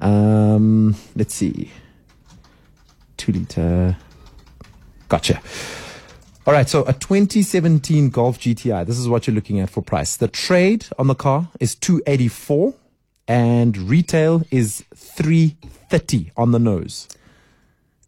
Um, 0.00 0.94
let's 1.16 1.34
see. 1.34 1.72
Two 3.16 3.32
liter. 3.32 3.96
Gotcha. 5.08 5.40
All 6.46 6.52
right, 6.52 6.68
so 6.68 6.82
a 6.82 6.92
2017 6.92 8.10
Golf 8.10 8.38
GTI. 8.38 8.84
This 8.84 8.98
is 8.98 9.08
what 9.08 9.26
you're 9.26 9.34
looking 9.34 9.60
at 9.60 9.70
for 9.70 9.80
price. 9.80 10.14
The 10.14 10.28
trade 10.28 10.84
on 10.98 11.06
the 11.06 11.14
car 11.14 11.48
is 11.58 11.74
284, 11.74 12.74
and 13.26 13.74
retail 13.78 14.42
is 14.50 14.84
330 14.94 16.32
on 16.36 16.50
the 16.50 16.58
nose. 16.58 17.08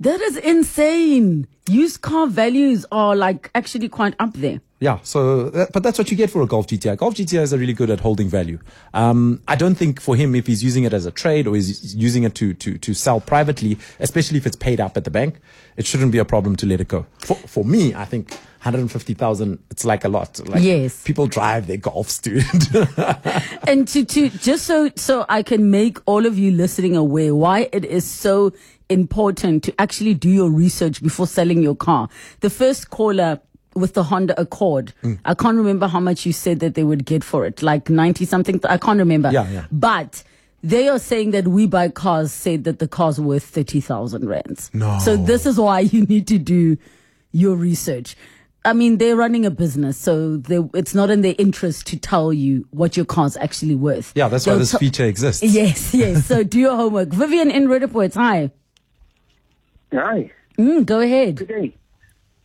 That 0.00 0.20
is 0.20 0.36
insane. 0.36 1.46
Used 1.68 2.02
car 2.02 2.26
values 2.26 2.84
are 2.92 3.16
like 3.16 3.50
actually 3.54 3.88
quite 3.88 4.14
up 4.18 4.34
there. 4.34 4.60
Yeah, 4.78 4.98
so 5.02 5.48
that, 5.48 5.72
but 5.72 5.82
that's 5.82 5.96
what 5.96 6.10
you 6.10 6.18
get 6.18 6.28
for 6.28 6.42
a 6.42 6.46
Golf 6.46 6.66
GTI. 6.66 6.98
Golf 6.98 7.14
GTIs 7.14 7.54
are 7.54 7.56
really 7.56 7.72
good 7.72 7.88
at 7.88 8.00
holding 8.00 8.28
value. 8.28 8.58
Um, 8.92 9.40
I 9.48 9.56
don't 9.56 9.74
think 9.74 10.02
for 10.02 10.14
him, 10.16 10.34
if 10.34 10.46
he's 10.46 10.62
using 10.62 10.84
it 10.84 10.92
as 10.92 11.06
a 11.06 11.10
trade 11.10 11.46
or 11.46 11.54
he's 11.54 11.94
using 11.94 12.24
it 12.24 12.34
to 12.36 12.52
to 12.52 12.76
to 12.76 12.92
sell 12.94 13.20
privately, 13.20 13.78
especially 14.00 14.36
if 14.36 14.46
it's 14.46 14.54
paid 14.56 14.78
up 14.78 14.98
at 14.98 15.04
the 15.04 15.10
bank, 15.10 15.40
it 15.78 15.86
shouldn't 15.86 16.12
be 16.12 16.18
a 16.18 16.26
problem 16.26 16.56
to 16.56 16.66
let 16.66 16.80
it 16.82 16.88
go. 16.88 17.06
For 17.20 17.36
for 17.36 17.64
me, 17.64 17.94
I 17.94 18.04
think 18.04 18.32
150,000, 18.66 19.58
it's 19.70 19.84
like 19.84 20.04
a 20.04 20.08
lot. 20.08 20.40
Like 20.46 20.62
Yes. 20.62 21.02
people 21.04 21.26
drive 21.26 21.68
their 21.68 21.78
Golfs, 21.78 22.20
dude. 22.20 22.44
and 23.68 23.88
to 23.88 24.04
to 24.04 24.28
just 24.28 24.66
so 24.66 24.90
so 24.94 25.24
I 25.28 25.42
can 25.42 25.70
make 25.70 25.98
all 26.04 26.26
of 26.26 26.38
you 26.38 26.50
listening 26.50 26.96
aware 26.96 27.34
why 27.34 27.70
it 27.72 27.84
is 27.86 28.04
so 28.04 28.52
important 28.88 29.64
to 29.64 29.80
actually 29.80 30.14
do 30.14 30.28
your 30.28 30.50
research 30.50 31.02
before 31.02 31.26
selling 31.26 31.62
your 31.62 31.76
car. 31.76 32.08
The 32.40 32.50
first 32.50 32.90
caller 32.90 33.40
with 33.74 33.92
the 33.94 34.04
Honda 34.04 34.40
Accord, 34.40 34.92
Mm. 35.02 35.18
I 35.24 35.34
can't 35.34 35.56
remember 35.56 35.86
how 35.86 36.00
much 36.00 36.24
you 36.24 36.32
said 36.32 36.60
that 36.60 36.74
they 36.74 36.84
would 36.84 37.04
get 37.04 37.22
for 37.22 37.44
it, 37.44 37.62
like 37.62 37.90
90 37.90 38.24
something. 38.24 38.60
I 38.68 38.78
can't 38.78 38.98
remember. 38.98 39.30
Yeah, 39.30 39.48
yeah. 39.50 39.64
But 39.70 40.22
they 40.62 40.88
are 40.88 40.98
saying 40.98 41.32
that 41.32 41.46
We 41.48 41.66
Buy 41.66 41.88
Cars 41.90 42.32
said 42.32 42.64
that 42.64 42.78
the 42.78 42.88
car's 42.88 43.20
worth 43.20 43.44
30,000 43.44 44.26
rands. 44.26 44.70
No. 44.72 44.98
So 45.00 45.16
this 45.16 45.44
is 45.46 45.58
why 45.58 45.80
you 45.80 46.02
need 46.06 46.26
to 46.28 46.38
do 46.38 46.78
your 47.32 47.54
research. 47.56 48.16
I 48.64 48.72
mean, 48.72 48.96
they're 48.98 49.14
running 49.14 49.44
a 49.46 49.50
business, 49.50 49.96
so 49.96 50.38
they, 50.38 50.58
it's 50.74 50.92
not 50.94 51.08
in 51.10 51.20
their 51.20 51.36
interest 51.38 51.86
to 51.88 51.96
tell 51.98 52.32
you 52.32 52.66
what 52.70 52.96
your 52.96 53.06
car's 53.06 53.36
actually 53.36 53.76
worth. 53.76 54.12
Yeah, 54.16 54.26
that's 54.28 54.44
why 54.46 54.54
They'll 54.54 54.58
this 54.60 54.72
t- 54.72 54.78
feature 54.78 55.04
exists. 55.04 55.42
Yes, 55.44 55.94
yes. 55.94 56.24
So 56.26 56.42
do 56.42 56.58
your 56.58 56.74
homework. 56.74 57.10
Vivian 57.10 57.50
in 57.50 57.68
Roodepoort, 57.68 58.14
hi. 58.14 58.50
Hi, 59.92 60.30
Mm, 60.58 60.86
go 60.86 61.00
ahead. 61.00 61.36
good 61.36 61.48
day. 61.48 61.74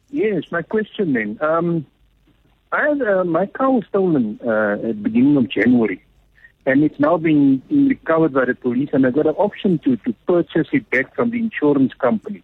Yes, 0.09 0.43
my 0.51 0.61
question 0.61 1.13
then. 1.13 1.37
Um, 1.41 1.85
I 2.73 2.89
had, 2.89 3.01
uh, 3.01 3.23
my 3.23 3.45
car 3.45 3.71
was 3.71 3.85
stolen 3.87 4.39
uh, 4.45 4.73
at 4.73 4.81
the 4.81 4.93
beginning 4.93 5.37
of 5.37 5.49
January, 5.49 6.03
and 6.65 6.83
it's 6.83 6.99
now 6.99 7.17
been 7.17 7.61
recovered 7.69 8.33
by 8.33 8.45
the 8.45 8.55
police, 8.55 8.89
and 8.93 9.05
I 9.07 9.11
got 9.11 9.27
an 9.27 9.35
option 9.35 9.79
to, 9.85 9.95
to 9.97 10.13
purchase 10.27 10.67
it 10.73 10.89
back 10.89 11.15
from 11.15 11.31
the 11.31 11.39
insurance 11.39 11.93
company. 11.93 12.43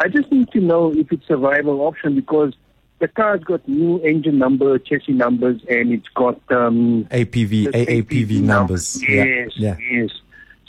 I 0.00 0.08
just 0.08 0.30
need 0.32 0.50
to 0.52 0.60
know 0.60 0.92
if 0.92 1.10
it's 1.12 1.28
a 1.30 1.36
viable 1.36 1.80
option 1.82 2.14
because 2.16 2.54
the 2.98 3.06
car's 3.08 3.42
got 3.44 3.66
new 3.68 4.00
engine 4.00 4.38
number, 4.38 4.78
chassis 4.80 5.12
numbers, 5.12 5.60
and 5.68 5.92
it's 5.92 6.08
got 6.14 6.40
um, 6.50 7.06
APV, 7.10 7.70
the 7.72 7.86
AAPV 7.86 8.42
numbers. 8.42 9.00
Yes, 9.08 9.50
Yeah. 9.56 9.76
yes. 9.90 10.10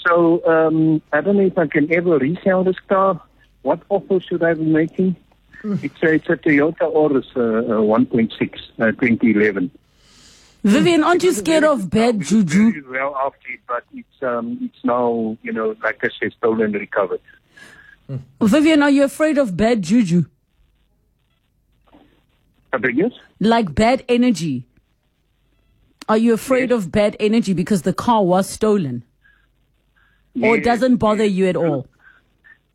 So 0.07 0.45
um, 0.47 1.01
I 1.11 1.21
don't 1.21 1.37
know 1.37 1.45
if 1.45 1.57
I 1.57 1.65
can 1.67 1.91
ever 1.93 2.17
resell 2.19 2.63
this 2.63 2.79
car. 2.87 3.21
What 3.61 3.81
offer 3.89 4.19
should 4.19 4.43
I 4.43 4.53
be 4.53 4.65
making? 4.65 5.15
It's 5.63 6.01
a, 6.01 6.13
it's 6.13 6.29
a 6.29 6.37
Toyota 6.37 6.81
Auris 6.93 7.25
uh, 7.35 7.73
uh, 7.73 7.81
1.6 7.81 8.31
uh, 8.79 8.91
2011. 8.91 9.71
Vivian, 10.63 11.03
aren't 11.03 11.23
you 11.23 11.33
scared 11.33 11.63
of 11.63 11.89
bad 11.89 12.19
juju? 12.21 12.83
Well 12.89 13.15
after 13.15 13.49
it, 13.49 13.59
but 13.67 13.83
it's 13.93 14.23
um, 14.23 14.57
it's 14.61 14.83
now 14.83 15.37
you 15.41 15.53
know 15.53 15.75
like 15.81 16.03
I 16.03 16.09
said, 16.19 16.33
stolen 16.33 16.61
and 16.63 16.73
recovered. 16.75 17.21
Vivian, 18.41 18.83
are 18.83 18.89
you 18.89 19.03
afraid 19.03 19.37
of 19.37 19.55
bad 19.55 19.81
juju? 19.83 20.25
I 22.73 22.77
beg 22.77 22.97
yours? 22.97 23.17
Like 23.39 23.73
bad 23.73 24.03
energy? 24.09 24.65
Are 26.09 26.17
you 26.17 26.33
afraid 26.33 26.71
of 26.71 26.91
bad 26.91 27.15
energy 27.19 27.53
because 27.53 27.83
the 27.83 27.93
car 27.93 28.23
was 28.23 28.49
stolen? 28.49 29.03
Or 30.41 30.57
Yes, 30.57 30.65
doesn't 30.65 30.97
bother 30.97 31.23
yes. 31.23 31.33
you 31.33 31.47
at 31.47 31.55
all? 31.55 31.87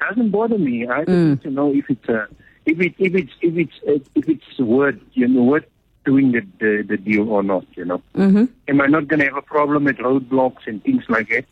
Doesn't 0.09 0.31
bother 0.31 0.59
me. 0.59 0.87
I 0.87 1.01
just 1.05 1.11
Mm. 1.11 1.29
need 1.31 1.43
to 1.43 1.51
know 1.51 1.73
if 1.75 1.89
it's 1.89 2.09
uh, 2.09 2.27
if 2.67 2.81
it 2.81 2.95
if 2.99 3.15
it's 3.15 3.33
if 3.43 3.57
it's 3.57 3.79
uh, 3.89 3.99
if 4.15 4.29
it's 4.29 4.59
worth 4.59 5.01
you 5.13 5.29
know 5.29 5.43
worth 5.43 5.65
doing 6.05 6.33
the 6.33 6.41
the, 6.61 6.83
the 6.87 6.97
deal 6.97 7.29
or 7.31 7.43
not. 7.43 7.65
You 7.77 7.85
know, 7.87 8.03
mm-hmm. 8.15 8.45
am 8.69 8.81
I 8.81 8.87
not 8.87 9.09
going 9.09 9.21
to 9.21 9.27
have 9.27 9.37
a 9.37 9.43
problem 9.43 9.87
at 9.89 9.97
roadblocks 9.99 10.67
and 10.67 10.83
things 10.83 11.05
like 11.09 11.29
that? 11.31 11.45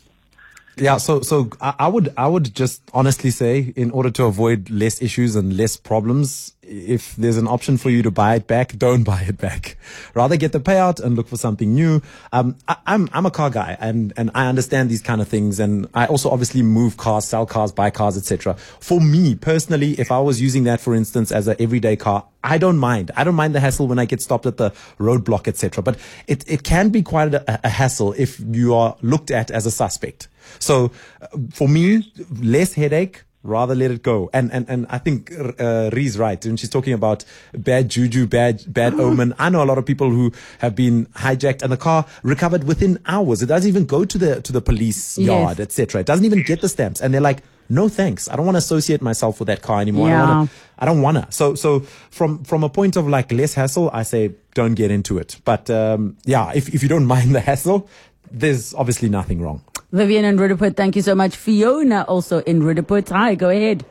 Yeah, 0.76 0.96
so 0.96 1.20
so 1.20 1.50
I, 1.60 1.74
I 1.80 1.88
would 1.88 2.14
I 2.16 2.26
would 2.26 2.54
just 2.54 2.82
honestly 2.94 3.30
say, 3.30 3.72
in 3.76 3.90
order 3.90 4.10
to 4.12 4.24
avoid 4.24 4.70
less 4.70 5.02
issues 5.02 5.36
and 5.36 5.54
less 5.54 5.76
problems, 5.76 6.54
if 6.62 7.14
there's 7.16 7.36
an 7.36 7.46
option 7.46 7.76
for 7.76 7.90
you 7.90 8.02
to 8.02 8.10
buy 8.10 8.36
it 8.36 8.46
back, 8.46 8.78
don't 8.78 9.04
buy 9.12 9.20
it 9.28 9.36
back. 9.36 9.76
Rather 10.14 10.38
get 10.38 10.52
the 10.52 10.60
payout 10.60 10.98
and 10.98 11.14
look 11.14 11.28
for 11.28 11.36
something 11.36 11.74
new. 11.74 12.00
Um, 12.32 12.56
I, 12.68 12.76
I'm 12.86 13.10
I'm 13.12 13.26
a 13.26 13.30
car 13.30 13.50
guy, 13.50 13.76
and 13.80 14.14
and 14.16 14.30
I 14.34 14.46
understand 14.46 14.88
these 14.88 15.02
kind 15.02 15.20
of 15.20 15.28
things, 15.28 15.60
and 15.60 15.88
I 15.92 16.06
also 16.06 16.30
obviously 16.30 16.62
move 16.62 16.96
cars, 16.96 17.26
sell 17.26 17.44
cars, 17.44 17.70
buy 17.70 17.90
cars, 17.90 18.16
etc. 18.16 18.54
For 18.54 18.98
me 18.98 19.34
personally, 19.34 19.92
if 20.00 20.10
I 20.10 20.20
was 20.20 20.40
using 20.40 20.64
that, 20.64 20.80
for 20.80 20.94
instance, 20.94 21.30
as 21.32 21.48
an 21.48 21.56
everyday 21.58 21.96
car, 21.96 22.24
I 22.42 22.56
don't 22.56 22.78
mind. 22.78 23.10
I 23.14 23.24
don't 23.24 23.34
mind 23.34 23.54
the 23.54 23.60
hassle 23.60 23.88
when 23.88 23.98
I 23.98 24.06
get 24.06 24.22
stopped 24.22 24.46
at 24.46 24.56
the 24.56 24.70
roadblock, 24.98 25.48
etc. 25.48 25.82
But 25.82 25.98
it 26.26 26.50
it 26.50 26.62
can 26.62 26.88
be 26.88 27.02
quite 27.02 27.34
a, 27.34 27.60
a 27.62 27.68
hassle 27.68 28.14
if 28.14 28.40
you 28.40 28.74
are 28.74 28.96
looked 29.02 29.30
at 29.30 29.50
as 29.50 29.66
a 29.66 29.70
suspect. 29.70 30.28
So 30.58 30.90
uh, 31.20 31.26
for 31.52 31.68
me, 31.68 32.12
less 32.40 32.74
headache, 32.74 33.22
rather 33.44 33.74
let 33.74 33.90
it 33.90 34.02
go. 34.02 34.30
And 34.32 34.52
and 34.52 34.66
and 34.68 34.86
I 34.88 34.98
think 34.98 35.32
uh, 35.58 35.90
Ree's 35.92 36.16
right 36.18 36.44
when 36.44 36.56
she's 36.56 36.70
talking 36.70 36.92
about 36.92 37.24
bad 37.52 37.88
juju, 37.88 38.26
bad 38.26 38.62
bad 38.72 38.94
omen. 39.00 39.34
I 39.38 39.50
know 39.50 39.62
a 39.62 39.66
lot 39.66 39.78
of 39.78 39.84
people 39.86 40.10
who 40.10 40.32
have 40.58 40.74
been 40.76 41.06
hijacked 41.06 41.62
and 41.62 41.72
the 41.72 41.76
car 41.76 42.06
recovered 42.22 42.64
within 42.64 42.98
hours. 43.06 43.42
It 43.42 43.46
doesn't 43.46 43.68
even 43.68 43.84
go 43.86 44.04
to 44.04 44.18
the 44.18 44.40
to 44.42 44.52
the 44.52 44.60
police 44.60 45.18
Yes. 45.18 45.26
yard, 45.26 45.60
etc. 45.60 46.00
It 46.02 46.06
doesn't 46.06 46.24
even 46.24 46.42
get 46.42 46.60
the 46.60 46.68
stamps, 46.68 47.00
and 47.00 47.12
they're 47.12 47.20
like. 47.20 47.42
No 47.68 47.88
thanks. 47.88 48.28
I 48.28 48.36
don't 48.36 48.44
want 48.44 48.56
to 48.56 48.58
associate 48.58 49.00
myself 49.00 49.38
with 49.38 49.46
that 49.46 49.62
car 49.62 49.80
anymore. 49.80 50.08
I 50.08 50.10
don't 50.10 50.28
Yeah. 50.28 50.34
want 50.36 50.50
to. 50.50 50.56
I 50.78 50.84
don't 50.84 51.00
wanna. 51.00 51.26
So 51.30 51.54
so 51.54 51.80
from 52.10 52.44
from 52.44 52.64
a 52.64 52.68
point 52.68 52.96
of 52.96 53.06
like 53.08 53.32
less 53.32 53.54
hassle, 53.54 53.88
I 53.94 54.02
say 54.02 54.32
don't 54.54 54.74
get 54.74 54.90
into 54.90 55.16
it. 55.16 55.38
But 55.44 55.70
um, 55.70 56.16
yeah, 56.26 56.52
if 56.54 56.68
if 56.74 56.82
you 56.82 56.88
don't 56.90 57.06
mind 57.16 57.34
the 57.34 57.40
hassle, 57.40 57.88
there's 58.32 58.74
obviously 58.74 59.08
nothing 59.08 59.40
wrong. 59.40 59.62
Vivian 59.92 60.24
in 60.24 60.36
Roodepoort, 60.38 60.76
thank 60.76 60.96
you 60.96 61.02
so 61.02 61.14
much. 61.14 61.36
Fiona 61.36 62.02
also 62.08 62.38
in 62.40 62.62
Roodepoort. 62.62 63.08
Hi, 63.10 63.34
go 63.34 63.50
ahead. 63.50 63.84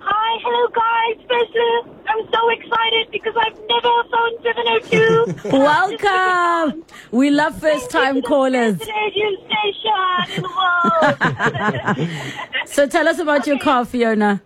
Hi, 0.00 0.38
hello 0.42 0.68
guys. 0.68 1.26
Firstly, 1.28 1.94
I'm 2.08 2.26
so 2.32 2.48
excited 2.50 3.10
because 3.10 3.34
I've 3.36 3.58
never 3.68 4.04
phoned 4.10 4.38
702. 5.42 5.48
Welcome. 5.58 6.84
We 7.10 7.30
love 7.30 7.58
first 7.60 7.90
time 7.90 8.22
callers. 8.22 8.78
Radio 8.78 9.30
station 9.46 10.36
in 10.36 10.42
the 10.42 10.50
world. 11.98 12.08
So 12.66 12.86
tell 12.86 13.08
us 13.08 13.18
about 13.18 13.48
your 13.48 13.58
car, 13.58 13.84
Fiona. 13.84 14.40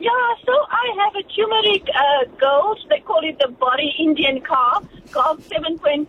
Yeah, 0.00 0.34
so 0.46 0.52
I 0.70 0.84
have 1.02 1.14
a 1.16 1.22
turmeric 1.34 1.84
uh, 1.94 2.24
gold. 2.40 2.78
They 2.88 3.00
call 3.00 3.20
it 3.24 3.38
the 3.40 3.48
body 3.48 3.94
Indian 3.98 4.40
car. 4.40 4.82
Golf 5.10 5.40
7.5. 5.48 6.06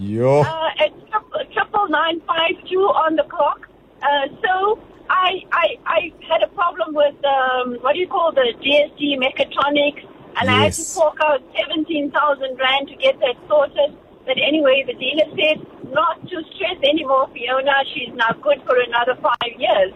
Yo. 0.00 0.40
Uh, 0.42 0.70
it's 0.80 1.10
tri- 1.10 1.44
triple 1.52 1.88
nine 1.88 2.20
five 2.26 2.52
two 2.68 2.80
on 2.80 3.16
the 3.16 3.22
clock. 3.24 3.68
Uh, 4.02 4.28
so 4.42 4.78
I, 5.08 5.44
I 5.52 5.66
I 5.86 6.12
had 6.28 6.42
a 6.42 6.48
problem 6.48 6.94
with 6.94 7.14
um, 7.24 7.74
what 7.80 7.94
do 7.94 8.00
you 8.00 8.08
call 8.08 8.32
the 8.32 8.52
GST 8.60 9.18
mechatronics, 9.18 10.04
and 10.36 10.50
I 10.50 10.64
had 10.64 10.72
to 10.74 10.82
fork 10.82 11.18
out 11.22 11.42
seventeen 11.56 12.10
thousand 12.10 12.58
rand 12.58 12.88
to 12.88 12.96
get 12.96 13.18
that 13.20 13.36
sorted. 13.48 13.96
But 14.26 14.36
anyway, 14.38 14.84
the 14.86 14.94
dealer 14.94 15.28
said 15.36 15.92
not 15.92 16.20
to 16.28 16.42
stress 16.54 16.76
anymore, 16.82 17.28
Fiona. 17.32 17.72
She's 17.94 18.12
now 18.14 18.32
good 18.42 18.60
for 18.66 18.76
another 18.80 19.16
five 19.22 19.52
years. 19.58 19.92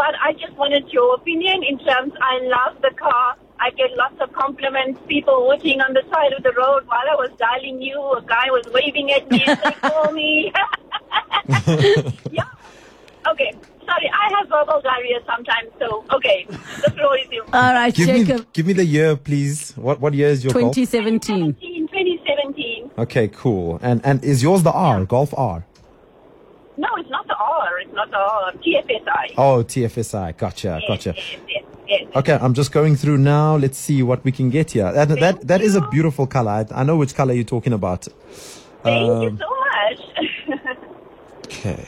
But 0.00 0.14
I 0.24 0.32
just 0.32 0.56
wanted 0.56 0.90
your 0.90 1.14
opinion 1.14 1.62
in 1.62 1.78
terms. 1.78 2.14
I 2.22 2.38
love 2.56 2.80
the 2.80 2.90
car. 2.96 3.36
I 3.60 3.68
get 3.68 3.90
lots 3.98 4.18
of 4.22 4.32
compliments. 4.32 4.98
People 5.06 5.46
waiting 5.46 5.82
on 5.82 5.92
the 5.92 6.02
side 6.10 6.32
of 6.32 6.42
the 6.42 6.52
road 6.56 6.86
while 6.86 7.04
I 7.12 7.16
was 7.16 7.28
dialing 7.36 7.82
you. 7.82 8.00
A 8.16 8.22
guy 8.22 8.46
was 8.48 8.64
waving 8.72 9.12
at 9.12 9.30
me 9.30 9.44
and 9.46 9.60
saying, 9.60 9.74
"Call 9.82 10.10
me." 10.12 10.50
yeah. 12.30 12.48
Okay. 13.30 13.52
Sorry, 13.84 14.08
I 14.22 14.32
have 14.38 14.48
verbal 14.48 14.80
diarrhea 14.80 15.20
sometimes. 15.26 15.68
So 15.78 16.02
okay, 16.16 16.46
the 16.48 16.90
floor 16.96 17.18
is 17.18 17.28
yours. 17.30 17.50
All 17.52 17.74
right, 17.74 17.94
Give 17.94 18.08
me, 18.08 18.24
Jacob. 18.24 18.50
give 18.54 18.66
me 18.66 18.72
the 18.72 18.86
year, 18.86 19.16
please. 19.16 19.72
What 19.76 20.00
what 20.00 20.14
year 20.14 20.28
is 20.30 20.42
your 20.42 20.54
golf? 20.54 20.74
2017. 20.74 21.56
2017. 21.60 22.90
Okay, 22.96 23.28
cool. 23.28 23.78
And 23.82 24.00
and 24.02 24.24
is 24.24 24.42
yours 24.42 24.62
the 24.62 24.72
R, 24.72 25.04
Golf 25.04 25.34
R? 25.36 25.66
No, 26.78 26.88
it's 26.96 27.10
not 27.10 27.19
the 28.10 28.16
R. 28.18 28.52
It's 28.62 28.86
not 28.86 29.06
the 29.06 29.06
R. 29.06 29.22
TFSI. 29.24 29.34
Oh, 29.38 29.64
TFSI. 29.64 30.36
Gotcha, 30.36 30.80
gotcha. 30.88 31.14
Yes, 31.16 31.36
yes, 31.48 31.64
yes. 31.88 32.08
Okay, 32.16 32.38
I'm 32.40 32.54
just 32.54 32.72
going 32.72 32.96
through 32.96 33.18
now. 33.18 33.56
Let's 33.56 33.78
see 33.78 34.02
what 34.02 34.24
we 34.24 34.32
can 34.32 34.50
get 34.50 34.72
here. 34.72 34.92
That 34.92 35.08
that 35.20 35.46
that 35.46 35.60
is 35.60 35.74
a 35.76 35.86
beautiful 35.88 36.26
color. 36.26 36.50
I, 36.50 36.66
I 36.74 36.84
know 36.84 36.96
which 36.96 37.14
color 37.14 37.32
you're 37.34 37.44
talking 37.44 37.72
about. 37.72 38.06
Thank 38.82 39.22
you 39.22 39.28
Um, 39.28 39.38
so 39.38 39.48
much. 40.58 40.78
Okay. 41.46 41.86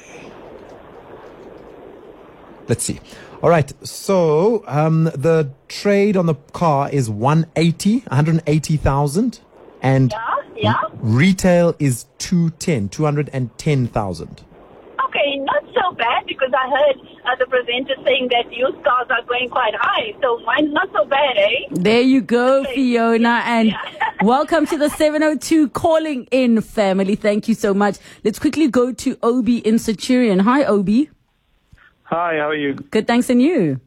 Let's 2.69 2.85
see. 2.85 3.01
All 3.43 3.51
right. 3.51 3.73
So 3.87 4.63
um, 4.67 5.05
the 5.05 5.51
trade 5.69 6.17
on 6.17 6.27
the 6.27 6.35
car 6.53 6.89
is 6.91 7.11
180, 7.11 8.01
180,000, 8.01 9.41
and 9.83 10.13
yeah, 10.13 10.35
yeah. 10.57 10.75
retail 11.01 11.75
is 11.79 12.07
210, 12.19 12.89
210,000. 12.89 14.43
Okay, 16.03 16.11
not 16.11 16.23
so 16.23 16.23
bad 16.23 16.27
because 16.27 16.53
I 16.55 16.71
heard 16.71 16.97
uh, 17.25 17.37
the 17.39 17.47
presenter 17.47 17.95
saying 18.05 18.29
that 18.31 18.53
used 18.53 18.85
cars 18.85 19.07
are 19.11 19.25
going 19.27 19.49
quite 19.49 19.75
high. 19.75 20.15
So 20.21 20.39
mine's 20.45 20.73
not 20.73 20.89
so 20.93 21.05
bad, 21.05 21.37
eh? 21.37 21.67
There 21.71 22.01
you 22.01 22.21
go, 22.21 22.61
Okay. 22.63 22.75
Fiona, 22.75 23.43
and 23.45 23.69
Yeah. 23.69 23.79
welcome 24.23 24.67
to 24.67 24.79
the 24.79 24.89
702 24.91 25.71
calling 25.71 26.27
in 26.31 26.61
family. 26.61 27.15
Thank 27.17 27.49
you 27.49 27.55
so 27.55 27.75
much. 27.75 27.99
Let's 28.25 28.39
quickly 28.39 28.69
go 28.69 28.93
to 28.93 29.17
Obi 29.23 29.59
in 29.59 29.79
Centurion. 29.79 30.41
Hi, 30.41 30.65
Obi. 30.65 31.11
Hi, 32.05 32.37
how 32.39 32.49
are 32.49 32.55
you? 32.55 32.75
Good, 32.75 33.07
thanks, 33.07 33.31
and 33.31 33.41
you? 33.41 33.81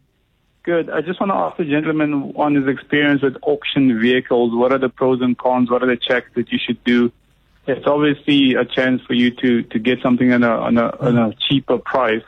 Good. 0.63 0.89
I 0.89 1.01
just 1.01 1.19
want 1.19 1.29
to 1.31 1.35
ask 1.35 1.57
the 1.57 1.65
gentleman 1.65 2.33
on 2.35 2.55
his 2.55 2.67
experience 2.67 3.21
with 3.21 3.35
auction 3.43 3.99
vehicles. 3.99 4.51
What 4.55 4.71
are 4.71 4.79
the 4.79 4.89
pros 4.89 5.21
and 5.21 5.37
cons? 5.37 5.69
What 5.69 5.83
are 5.83 5.87
the 5.87 5.97
checks 5.97 6.29
that 6.35 6.51
you 6.51 6.57
should 6.57 6.83
do 6.83 7.11
it's 7.67 7.87
obviously 7.87 8.55
a 8.55 8.65
chance 8.65 9.01
for 9.03 9.13
you 9.13 9.31
to, 9.31 9.63
to 9.63 9.79
get 9.79 10.01
something 10.01 10.31
on 10.31 10.43
a 10.43 10.49
on 10.49 10.77
a, 10.77 10.95
on 10.99 11.17
a 11.17 11.33
cheaper 11.47 11.77
price. 11.77 12.23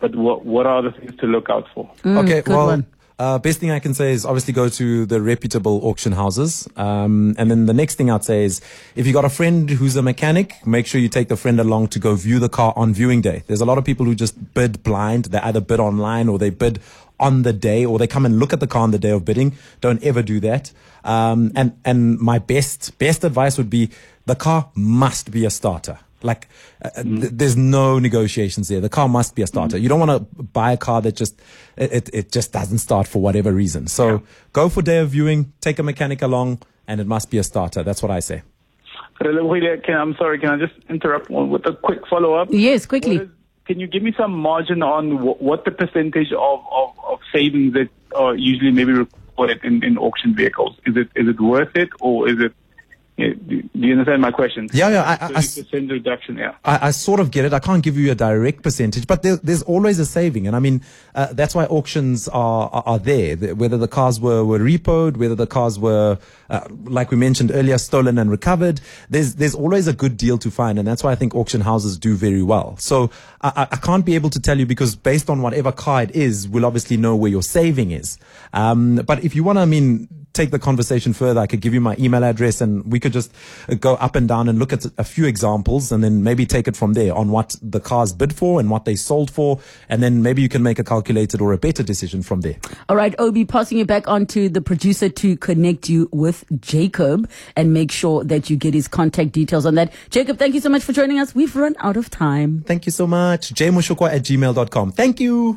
But 0.00 0.14
what 0.14 0.44
what 0.44 0.66
are 0.66 0.82
the 0.82 0.92
things 0.92 1.16
to 1.20 1.26
look 1.26 1.50
out 1.50 1.66
for? 1.74 1.90
okay, 2.04 2.42
good 2.42 2.48
well, 2.48 2.66
one. 2.66 2.86
Uh, 3.20 3.38
best 3.38 3.60
thing 3.60 3.70
I 3.70 3.80
can 3.80 3.92
say 3.92 4.12
is 4.12 4.24
obviously 4.24 4.54
go 4.54 4.70
to 4.70 5.04
the 5.04 5.20
reputable 5.20 5.86
auction 5.86 6.12
houses. 6.12 6.66
Um, 6.76 7.34
and 7.36 7.50
then 7.50 7.66
the 7.66 7.74
next 7.74 7.96
thing 7.96 8.10
I'd 8.10 8.24
say 8.24 8.44
is 8.44 8.62
if 8.96 9.06
you 9.06 9.12
got 9.12 9.26
a 9.26 9.28
friend 9.28 9.68
who's 9.68 9.94
a 9.96 10.00
mechanic, 10.00 10.54
make 10.66 10.86
sure 10.86 10.98
you 10.98 11.10
take 11.10 11.28
the 11.28 11.36
friend 11.36 11.60
along 11.60 11.88
to 11.88 11.98
go 11.98 12.14
view 12.14 12.38
the 12.38 12.48
car 12.48 12.72
on 12.76 12.94
viewing 12.94 13.20
day. 13.20 13.42
There's 13.46 13.60
a 13.60 13.66
lot 13.66 13.76
of 13.76 13.84
people 13.84 14.06
who 14.06 14.14
just 14.14 14.54
bid 14.54 14.82
blind. 14.82 15.26
They 15.26 15.38
either 15.38 15.60
bid 15.60 15.80
online 15.80 16.30
or 16.30 16.38
they 16.38 16.48
bid 16.48 16.80
on 17.18 17.42
the 17.42 17.52
day 17.52 17.84
or 17.84 17.98
they 17.98 18.06
come 18.06 18.24
and 18.24 18.38
look 18.38 18.54
at 18.54 18.60
the 18.60 18.66
car 18.66 18.84
on 18.84 18.90
the 18.90 18.98
day 18.98 19.10
of 19.10 19.26
bidding. 19.26 19.54
Don't 19.82 20.02
ever 20.02 20.22
do 20.22 20.40
that. 20.40 20.72
Um, 21.04 21.52
and, 21.54 21.76
and 21.84 22.18
my 22.18 22.38
best, 22.38 22.98
best 22.98 23.22
advice 23.22 23.58
would 23.58 23.68
be 23.68 23.90
the 24.30 24.36
car 24.36 24.70
must 24.74 25.32
be 25.32 25.44
a 25.44 25.50
starter. 25.50 25.98
Like, 26.22 26.46
uh, 26.84 26.90
uh 26.96 27.02
th- 27.02 27.06
mm. 27.06 27.38
there's 27.38 27.56
no 27.56 27.98
negotiations 27.98 28.68
there. 28.68 28.80
The 28.80 28.88
car 28.88 29.08
must 29.08 29.34
be 29.34 29.42
a 29.42 29.46
starter. 29.46 29.76
Mm. 29.76 29.82
You 29.82 29.88
don't 29.88 30.02
want 30.06 30.14
to 30.18 30.42
buy 30.42 30.70
a 30.72 30.76
car 30.76 31.02
that 31.02 31.16
just 31.16 31.40
it, 31.76 31.92
it, 31.92 32.10
it 32.12 32.32
just 32.32 32.52
doesn't 32.52 32.78
start 32.78 33.08
for 33.08 33.20
whatever 33.20 33.50
reason. 33.52 33.88
So 33.88 34.22
go 34.52 34.68
for 34.68 34.82
day 34.82 34.98
of 34.98 35.08
viewing, 35.10 35.52
take 35.60 35.78
a 35.80 35.82
mechanic 35.82 36.22
along, 36.22 36.62
and 36.86 37.00
it 37.00 37.08
must 37.08 37.30
be 37.30 37.38
a 37.38 37.42
starter. 37.42 37.82
That's 37.82 38.02
what 38.04 38.12
I 38.12 38.20
say. 38.20 38.42
Relevile, 39.20 39.82
Can, 39.84 39.96
I'm 39.96 40.14
sorry, 40.16 40.38
can 40.38 40.50
I 40.50 40.58
just 40.66 40.74
interrupt 40.88 41.28
one 41.28 41.50
with 41.50 41.66
a 41.66 41.74
quick 41.74 42.06
follow 42.08 42.34
up? 42.34 42.48
Yes, 42.50 42.86
quickly. 42.86 43.18
What 43.18 43.26
is- 43.26 43.32
Can 43.66 43.80
you 43.80 43.86
give 43.86 44.02
me 44.02 44.12
some 44.16 44.32
margin 44.32 44.82
on 44.82 45.04
wh- 45.24 45.40
what 45.42 45.64
the 45.64 45.70
percentage 45.82 46.32
of, 46.32 46.58
of, 46.80 46.88
of 47.12 47.18
savings 47.32 47.74
that 47.74 47.88
are 48.14 48.34
usually 48.34 48.72
maybe 48.72 48.92
recorded 48.92 49.60
in, 49.64 49.84
in 49.84 49.98
auction 49.98 50.34
vehicles? 50.34 50.74
Is 50.86 50.96
it 50.96 51.08
is 51.20 51.26
it 51.28 51.40
worth 51.40 51.74
it 51.76 51.90
or 52.00 52.28
is 52.28 52.38
it? 52.46 52.52
Yeah, 53.20 53.34
Do 53.46 53.62
you 53.74 53.92
understand 53.92 54.22
my 54.22 54.30
question? 54.30 54.68
Yeah, 54.72 54.88
yeah, 54.90 55.02
I- 55.02 55.26
I- 55.26 55.30
I 55.34 55.38
s- 55.38 55.54
Thirty 55.54 55.62
percent 55.70 55.90
reduction. 55.92 56.36
Yeah. 56.38 56.54
I, 56.64 56.88
I 56.88 56.90
sort 56.90 57.20
of 57.20 57.30
get 57.30 57.44
it. 57.44 57.52
I 57.52 57.58
can't 57.58 57.82
give 57.82 57.96
you 57.96 58.10
a 58.10 58.14
direct 58.14 58.62
percentage, 58.62 59.06
but 59.06 59.22
there, 59.22 59.36
there's 59.36 59.62
always 59.62 59.98
a 59.98 60.06
saving. 60.06 60.46
And 60.46 60.56
I 60.56 60.58
mean, 60.60 60.82
uh, 61.14 61.28
that's 61.32 61.54
why 61.54 61.64
auctions 61.66 62.28
are, 62.28 62.70
are, 62.72 62.82
are 62.86 62.98
there. 62.98 63.36
Whether 63.54 63.76
the 63.76 63.88
cars 63.88 64.18
were, 64.20 64.44
were 64.44 64.58
repoed, 64.58 65.16
whether 65.16 65.34
the 65.34 65.46
cars 65.46 65.78
were, 65.78 66.18
uh, 66.48 66.60
like 66.84 67.10
we 67.10 67.16
mentioned 67.16 67.50
earlier, 67.52 67.78
stolen 67.78 68.18
and 68.18 68.30
recovered, 68.30 68.80
there's, 69.08 69.34
there's 69.36 69.54
always 69.54 69.86
a 69.86 69.92
good 69.92 70.16
deal 70.16 70.38
to 70.38 70.50
find. 70.50 70.78
And 70.78 70.88
that's 70.88 71.04
why 71.04 71.12
I 71.12 71.14
think 71.14 71.34
auction 71.34 71.60
houses 71.60 71.98
do 71.98 72.14
very 72.16 72.42
well. 72.42 72.76
So 72.78 73.10
I, 73.42 73.52
I- 73.56 73.68
I 73.72 73.76
can't 73.76 74.04
be 74.04 74.14
able 74.14 74.30
to 74.30 74.40
tell 74.40 74.58
you 74.58 74.66
because 74.66 74.96
based 74.96 75.28
on 75.30 75.42
whatever 75.42 75.72
car 75.72 76.02
it 76.02 76.10
is, 76.16 76.48
we'll 76.48 76.64
obviously 76.66 76.96
know 76.96 77.14
where 77.16 77.30
your 77.30 77.42
saving 77.42 77.90
is. 77.92 78.18
Um, 78.52 78.96
but 79.06 79.22
if 79.24 79.34
you 79.34 79.44
want 79.44 79.56
to, 79.58 79.62
I 79.62 79.66
mean, 79.66 80.08
take 80.40 80.50
the 80.50 80.58
conversation 80.58 81.12
further, 81.12 81.40
I 81.40 81.46
could 81.46 81.60
give 81.60 81.74
you 81.74 81.80
my 81.80 81.96
email 81.98 82.24
address 82.24 82.60
and 82.62 82.90
we 82.90 82.98
could 82.98 83.12
just 83.12 83.30
uh, 83.68 83.74
go 83.74 83.94
up 83.94 84.16
and 84.16 84.26
down 84.26 84.48
and 84.48 84.58
look 84.58 84.72
at 84.72 84.86
a 84.96 85.04
few 85.04 85.26
examples 85.26 85.92
and 85.92 86.02
then 86.02 86.22
maybe 86.22 86.46
take 86.46 86.66
it 86.66 86.76
from 86.76 86.94
there 86.94 87.14
on 87.14 87.30
what 87.30 87.56
the 87.60 87.80
cars 87.80 88.12
bid 88.14 88.34
for 88.34 88.58
and 88.58 88.70
what 88.70 88.86
they 88.86 88.96
sold 88.96 89.30
for. 89.30 89.60
And 89.90 90.02
then 90.02 90.22
maybe 90.22 90.40
you 90.40 90.48
can 90.48 90.62
make 90.62 90.78
a 90.78 90.84
calculated 90.84 91.40
or 91.42 91.52
a 91.52 91.58
better 91.58 91.82
decision 91.82 92.22
from 92.22 92.40
there. 92.40 92.56
All 92.88 92.96
right, 92.96 93.14
Obi, 93.18 93.44
passing 93.44 93.78
it 93.78 93.86
back 93.86 94.08
on 94.08 94.26
to 94.34 94.48
the 94.48 94.62
producer 94.62 95.08
to 95.10 95.36
connect 95.36 95.88
you 95.90 96.08
with 96.10 96.44
Jacob 96.60 97.28
and 97.56 97.74
make 97.74 97.92
sure 97.92 98.24
that 98.24 98.48
you 98.48 98.56
get 98.56 98.72
his 98.72 98.88
contact 98.88 99.32
details 99.32 99.66
on 99.66 99.74
that. 99.74 99.92
Jacob, 100.08 100.38
thank 100.38 100.54
you 100.54 100.60
so 100.60 100.70
much 100.70 100.82
for 100.82 100.92
joining 100.92 101.18
us. 101.18 101.34
We've 101.34 101.54
run 101.54 101.74
out 101.80 101.96
of 101.98 102.08
time. 102.08 102.62
Thank 102.66 102.86
you 102.86 102.92
so 102.92 103.06
much. 103.06 103.52
jmushukwa 103.52 104.10
at 104.10 104.22
gmail.com. 104.22 104.92
Thank 104.92 105.20
you. 105.20 105.48